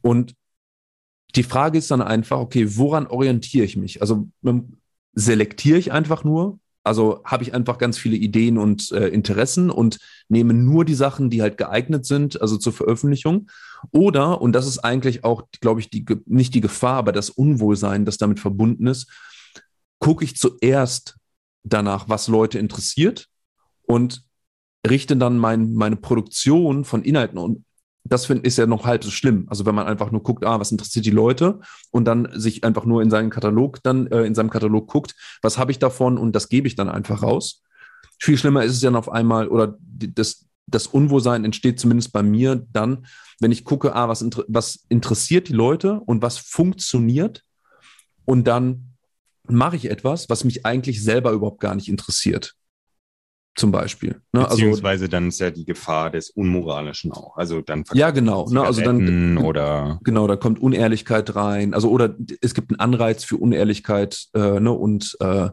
Und 0.00 0.34
die 1.34 1.42
Frage 1.42 1.78
ist 1.78 1.90
dann 1.90 2.02
einfach, 2.02 2.38
okay, 2.38 2.76
woran 2.76 3.06
orientiere 3.06 3.64
ich 3.64 3.76
mich? 3.76 4.00
Also 4.00 4.28
selektiere 5.14 5.78
ich 5.78 5.92
einfach 5.92 6.24
nur? 6.24 6.58
Also 6.84 7.22
habe 7.24 7.44
ich 7.44 7.54
einfach 7.54 7.78
ganz 7.78 7.96
viele 7.96 8.16
Ideen 8.16 8.58
und 8.58 8.90
äh, 8.90 9.06
Interessen 9.08 9.70
und 9.70 9.98
nehme 10.28 10.52
nur 10.52 10.84
die 10.84 10.94
Sachen, 10.94 11.30
die 11.30 11.40
halt 11.40 11.56
geeignet 11.56 12.04
sind, 12.04 12.40
also 12.40 12.56
zur 12.56 12.72
Veröffentlichung. 12.72 13.48
Oder, 13.92 14.40
und 14.40 14.52
das 14.52 14.66
ist 14.66 14.80
eigentlich 14.80 15.22
auch, 15.22 15.44
glaube 15.60 15.80
ich, 15.80 15.90
die, 15.90 16.04
nicht 16.26 16.54
die 16.54 16.60
Gefahr, 16.60 16.96
aber 16.96 17.12
das 17.12 17.30
Unwohlsein, 17.30 18.04
das 18.04 18.18
damit 18.18 18.40
verbunden 18.40 18.88
ist, 18.88 19.08
gucke 20.02 20.24
ich 20.24 20.36
zuerst 20.36 21.16
danach, 21.62 22.08
was 22.08 22.26
Leute 22.26 22.58
interessiert 22.58 23.28
und 23.82 24.24
richte 24.86 25.16
dann 25.16 25.38
mein, 25.38 25.74
meine 25.74 25.94
Produktion 25.94 26.84
von 26.84 27.04
Inhalten 27.04 27.38
und 27.38 27.64
das 28.02 28.26
find, 28.26 28.44
ist 28.44 28.58
ja 28.58 28.66
noch 28.66 28.84
halb 28.84 29.04
so 29.04 29.12
schlimm. 29.12 29.46
Also 29.48 29.64
wenn 29.64 29.76
man 29.76 29.86
einfach 29.86 30.10
nur 30.10 30.24
guckt, 30.24 30.44
ah, 30.44 30.58
was 30.58 30.72
interessiert 30.72 31.06
die 31.06 31.12
Leute 31.12 31.60
und 31.92 32.04
dann 32.04 32.28
sich 32.32 32.64
einfach 32.64 32.84
nur 32.84 33.00
in 33.00 33.10
seinen 33.10 33.30
Katalog 33.30 33.80
dann 33.84 34.08
äh, 34.08 34.24
in 34.24 34.34
seinem 34.34 34.50
Katalog 34.50 34.88
guckt, 34.88 35.14
was 35.40 35.56
habe 35.56 35.70
ich 35.70 35.78
davon 35.78 36.18
und 36.18 36.34
das 36.34 36.48
gebe 36.48 36.66
ich 36.66 36.74
dann 36.74 36.88
einfach 36.88 37.22
raus. 37.22 37.62
Viel 38.18 38.36
schlimmer 38.36 38.64
ist 38.64 38.72
es 38.72 38.80
dann 38.80 38.96
auf 38.96 39.08
einmal 39.08 39.46
oder 39.46 39.78
das 39.78 40.48
das 40.66 40.88
Unwohlsein 40.88 41.44
entsteht 41.44 41.78
zumindest 41.78 42.12
bei 42.12 42.24
mir 42.24 42.66
dann, 42.72 43.06
wenn 43.38 43.52
ich 43.52 43.64
gucke, 43.64 43.94
ah, 43.94 44.08
was, 44.08 44.20
inter 44.20 44.44
was 44.48 44.84
interessiert 44.88 45.48
die 45.48 45.52
Leute 45.52 46.00
und 46.00 46.22
was 46.22 46.38
funktioniert 46.38 47.44
und 48.24 48.48
dann 48.48 48.91
mache 49.48 49.76
ich 49.76 49.90
etwas, 49.90 50.28
was 50.28 50.44
mich 50.44 50.64
eigentlich 50.64 51.02
selber 51.02 51.32
überhaupt 51.32 51.60
gar 51.60 51.74
nicht 51.74 51.88
interessiert 51.88 52.54
zum 53.54 53.70
Beispiel. 53.70 54.20
Ne? 54.32 54.40
Also 54.44 54.56
Beziehungsweise 54.56 55.04
also, 55.04 55.10
dann 55.10 55.28
ist 55.28 55.40
ja 55.40 55.50
die 55.50 55.64
Gefahr 55.64 56.10
des 56.10 56.30
Unmoralischen 56.30 57.12
auch. 57.12 57.36
Also 57.36 57.60
dann 57.60 57.84
ja 57.92 58.10
genau. 58.10 58.48
Ne? 58.48 58.62
Also 58.62 58.80
dann 58.82 59.38
oder 59.44 60.00
genau, 60.04 60.26
da 60.26 60.36
kommt 60.36 60.58
Unehrlichkeit 60.58 61.34
rein. 61.34 61.74
Also 61.74 61.90
oder 61.90 62.16
es 62.40 62.54
gibt 62.54 62.70
einen 62.70 62.80
Anreiz 62.80 63.24
für 63.24 63.36
Unehrlichkeit 63.36 64.28
äh, 64.34 64.60
ne? 64.60 64.72
und 64.72 65.16
äh, 65.20 65.50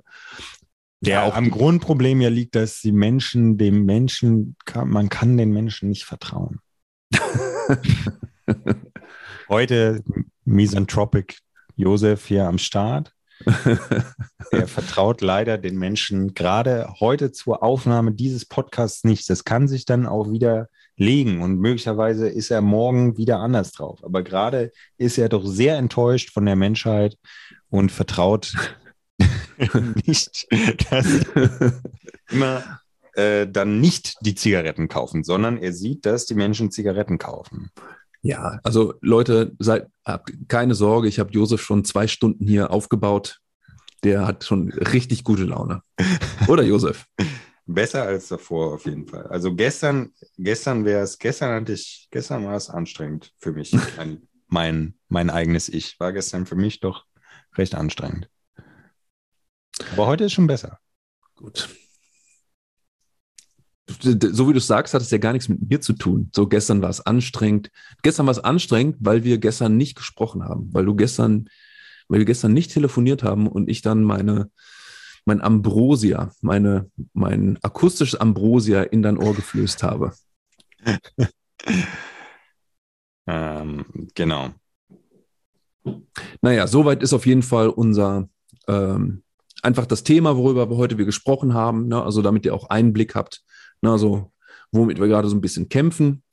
der 1.01 1.13
ja, 1.13 1.23
auch 1.23 1.35
am 1.35 1.49
Grundproblem 1.49 2.19
ja 2.19 2.29
liegt, 2.29 2.55
dass 2.55 2.81
die 2.81 2.91
Menschen 2.91 3.57
dem 3.57 3.85
Menschen 3.85 4.57
kann, 4.65 4.89
man 4.89 5.07
kann 5.07 5.37
den 5.37 5.51
Menschen 5.51 5.89
nicht 5.89 6.03
vertrauen. 6.03 6.59
Heute 9.49 10.03
Misanthropic 10.43 11.37
Josef 11.75 12.25
hier 12.25 12.47
am 12.47 12.57
Start. 12.57 13.13
er 14.51 14.67
vertraut 14.67 15.21
leider 15.21 15.57
den 15.57 15.77
Menschen 15.77 16.33
gerade 16.33 16.93
heute 16.99 17.31
zur 17.31 17.63
Aufnahme 17.63 18.11
dieses 18.11 18.45
Podcasts 18.45 19.03
nicht. 19.03 19.29
Das 19.29 19.43
kann 19.43 19.67
sich 19.67 19.85
dann 19.85 20.05
auch 20.05 20.31
wieder 20.31 20.67
legen 20.97 21.41
und 21.41 21.59
möglicherweise 21.59 22.27
ist 22.27 22.51
er 22.51 22.61
morgen 22.61 23.17
wieder 23.17 23.39
anders 23.39 23.71
drauf. 23.71 24.03
Aber 24.03 24.21
gerade 24.21 24.71
ist 24.97 25.17
er 25.17 25.29
doch 25.29 25.45
sehr 25.45 25.77
enttäuscht 25.77 26.31
von 26.31 26.45
der 26.45 26.57
Menschheit 26.57 27.17
und 27.69 27.91
vertraut 27.91 28.53
nicht, 30.05 30.47
dass 30.89 31.05
immer 32.29 32.81
äh, 33.13 33.47
dann 33.47 33.79
nicht 33.79 34.17
die 34.21 34.35
Zigaretten 34.35 34.87
kaufen, 34.87 35.23
sondern 35.23 35.57
er 35.57 35.73
sieht, 35.73 36.05
dass 36.05 36.25
die 36.25 36.35
Menschen 36.35 36.71
Zigaretten 36.71 37.17
kaufen. 37.17 37.71
Ja, 38.21 38.59
also 38.63 38.95
Leute, 39.01 39.55
seid, 39.59 39.87
habt 40.03 40.31
keine 40.47 40.75
Sorge, 40.75 41.07
ich 41.07 41.19
habe 41.19 41.31
Josef 41.31 41.61
schon 41.61 41.85
zwei 41.85 42.07
Stunden 42.07 42.45
hier 42.47 42.71
aufgebaut. 42.71 43.39
Der 44.03 44.25
hat 44.27 44.43
schon 44.43 44.71
richtig 44.71 45.23
gute 45.23 45.43
Laune. 45.43 45.81
Oder 46.47 46.63
Josef? 46.63 47.05
Besser 47.65 48.03
als 48.03 48.29
davor 48.29 48.73
auf 48.73 48.85
jeden 48.85 49.07
Fall. 49.07 49.27
Also 49.27 49.53
gestern, 49.53 50.13
gestern 50.37 50.85
wäre 50.85 51.03
es, 51.03 51.19
gestern 51.19 51.53
hatte 51.53 51.73
ich, 51.73 52.07
gestern 52.09 52.45
war 52.45 52.55
es 52.55 52.69
anstrengend 52.69 53.33
für 53.37 53.51
mich. 53.51 53.75
Mein, 53.97 54.27
mein, 54.47 54.95
mein 55.07 55.29
eigenes 55.29 55.69
Ich 55.69 55.99
war 55.99 56.11
gestern 56.11 56.47
für 56.47 56.55
mich 56.55 56.79
doch 56.79 57.05
recht 57.55 57.75
anstrengend. 57.75 58.27
Aber 59.91 60.07
heute 60.07 60.23
ist 60.23 60.33
schon 60.33 60.47
besser. 60.47 60.79
Gut 61.35 61.69
so 63.89 64.47
wie 64.47 64.53
du 64.53 64.59
sagst, 64.59 64.93
hat 64.93 65.01
es 65.01 65.11
ja 65.11 65.17
gar 65.17 65.33
nichts 65.33 65.49
mit 65.49 65.67
mir 65.69 65.81
zu 65.81 65.93
tun. 65.93 66.29
So 66.33 66.47
gestern 66.47 66.81
war 66.81 66.89
es 66.89 67.05
anstrengend. 67.05 67.71
Gestern 68.03 68.25
war 68.27 68.31
es 68.31 68.39
anstrengend, 68.39 68.97
weil 68.99 69.23
wir 69.23 69.37
gestern 69.37 69.77
nicht 69.77 69.95
gesprochen 69.95 70.43
haben, 70.43 70.69
weil 70.73 70.85
du 70.85 70.95
gestern, 70.95 71.49
weil 72.07 72.19
wir 72.19 72.25
gestern 72.25 72.53
nicht 72.53 72.71
telefoniert 72.71 73.23
haben 73.23 73.47
und 73.47 73.69
ich 73.69 73.81
dann 73.81 74.03
meine, 74.03 74.51
mein 75.25 75.41
Ambrosia, 75.41 76.31
meine, 76.41 76.89
mein 77.13 77.57
akustisches 77.61 78.19
Ambrosia 78.19 78.83
in 78.83 79.01
dein 79.01 79.17
Ohr 79.17 79.33
geflößt 79.33 79.83
habe. 79.83 80.13
ähm, 83.27 83.85
genau. 84.13 84.49
Naja, 86.41 86.67
soweit 86.67 87.01
ist 87.01 87.13
auf 87.13 87.25
jeden 87.25 87.43
Fall 87.43 87.69
unser 87.69 88.29
ähm, 88.67 89.23
einfach 89.61 89.85
das 89.85 90.03
Thema, 90.03 90.37
worüber 90.37 90.69
wir 90.69 90.77
heute 90.77 90.97
wir 90.97 91.05
gesprochen 91.05 91.53
haben. 91.53 91.87
Ne? 91.87 92.01
Also 92.01 92.21
damit 92.21 92.45
ihr 92.45 92.53
auch 92.53 92.69
Einblick 92.69 93.15
habt, 93.15 93.43
Ne, 93.81 93.91
also 93.91 94.31
womit 94.71 94.99
wir 94.99 95.07
gerade 95.07 95.29
so 95.29 95.35
ein 95.35 95.41
bisschen 95.41 95.69
kämpfen. 95.69 96.23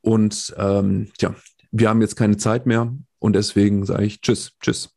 Und 0.00 0.54
ähm, 0.58 1.10
tja, 1.18 1.34
wir 1.70 1.88
haben 1.88 2.00
jetzt 2.00 2.16
keine 2.16 2.36
Zeit 2.36 2.66
mehr 2.66 2.94
und 3.18 3.34
deswegen 3.34 3.86
sage 3.86 4.04
ich 4.04 4.20
Tschüss, 4.20 4.52
Tschüss. 4.60 4.90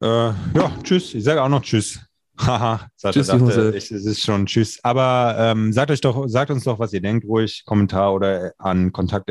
Äh, 0.00 0.06
ja, 0.06 0.78
Tschüss. 0.82 1.14
Ich 1.14 1.24
sage 1.24 1.42
auch 1.42 1.48
noch 1.48 1.62
Tschüss. 1.62 2.00
Haha, 2.38 2.88
tschüss, 2.98 3.28
dachte, 3.28 3.72
ich, 3.74 3.90
es 3.90 4.04
ist 4.04 4.20
schon 4.20 4.44
Tschüss. 4.44 4.78
Aber 4.84 5.36
ähm, 5.38 5.72
sagt 5.72 5.90
euch 5.90 6.02
doch, 6.02 6.28
sagt 6.28 6.50
uns 6.50 6.64
doch, 6.64 6.78
was 6.78 6.92
ihr 6.92 7.00
denkt, 7.00 7.26
ruhig 7.26 7.64
Kommentar 7.64 8.12
oder 8.12 8.52
an 8.58 8.92
kontakt 8.92 9.30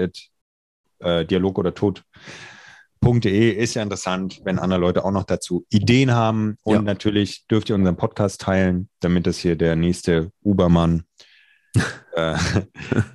äh, 1.00 1.26
dialog 1.26 1.60
oder 1.60 1.74
tod.de 3.02 3.52
ist 3.52 3.74
ja 3.76 3.84
interessant, 3.84 4.42
wenn 4.44 4.60
andere 4.60 4.80
Leute 4.80 5.06
auch 5.06 5.12
noch 5.12 5.24
dazu 5.24 5.66
Ideen 5.70 6.12
haben. 6.12 6.58
Und 6.64 6.76
ja. 6.76 6.82
natürlich 6.82 7.48
dürft 7.48 7.70
ihr 7.70 7.76
unseren 7.76 7.98
Podcast 7.98 8.42
teilen, 8.42 8.90
damit 9.00 9.28
das 9.28 9.38
hier 9.38 9.56
der 9.56 9.76
nächste 9.76 10.32
Ubermann 10.42 11.04
äh, 12.16 12.38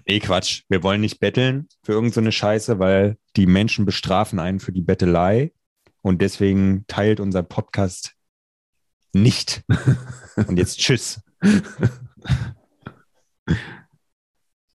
nee, 0.06 0.20
Quatsch. 0.20 0.64
Wir 0.68 0.82
wollen 0.82 1.00
nicht 1.00 1.20
betteln 1.20 1.68
für 1.82 1.92
irgendeine 1.92 2.28
so 2.28 2.32
Scheiße, 2.32 2.78
weil 2.78 3.16
die 3.36 3.46
Menschen 3.46 3.86
bestrafen 3.86 4.38
einen 4.38 4.60
für 4.60 4.72
die 4.72 4.82
Bettelei. 4.82 5.52
Und 6.02 6.22
deswegen 6.22 6.84
teilt 6.86 7.20
unser 7.20 7.42
Podcast 7.42 8.14
nicht. 9.12 9.62
Und 10.46 10.58
jetzt 10.58 10.78
tschüss. 10.78 11.20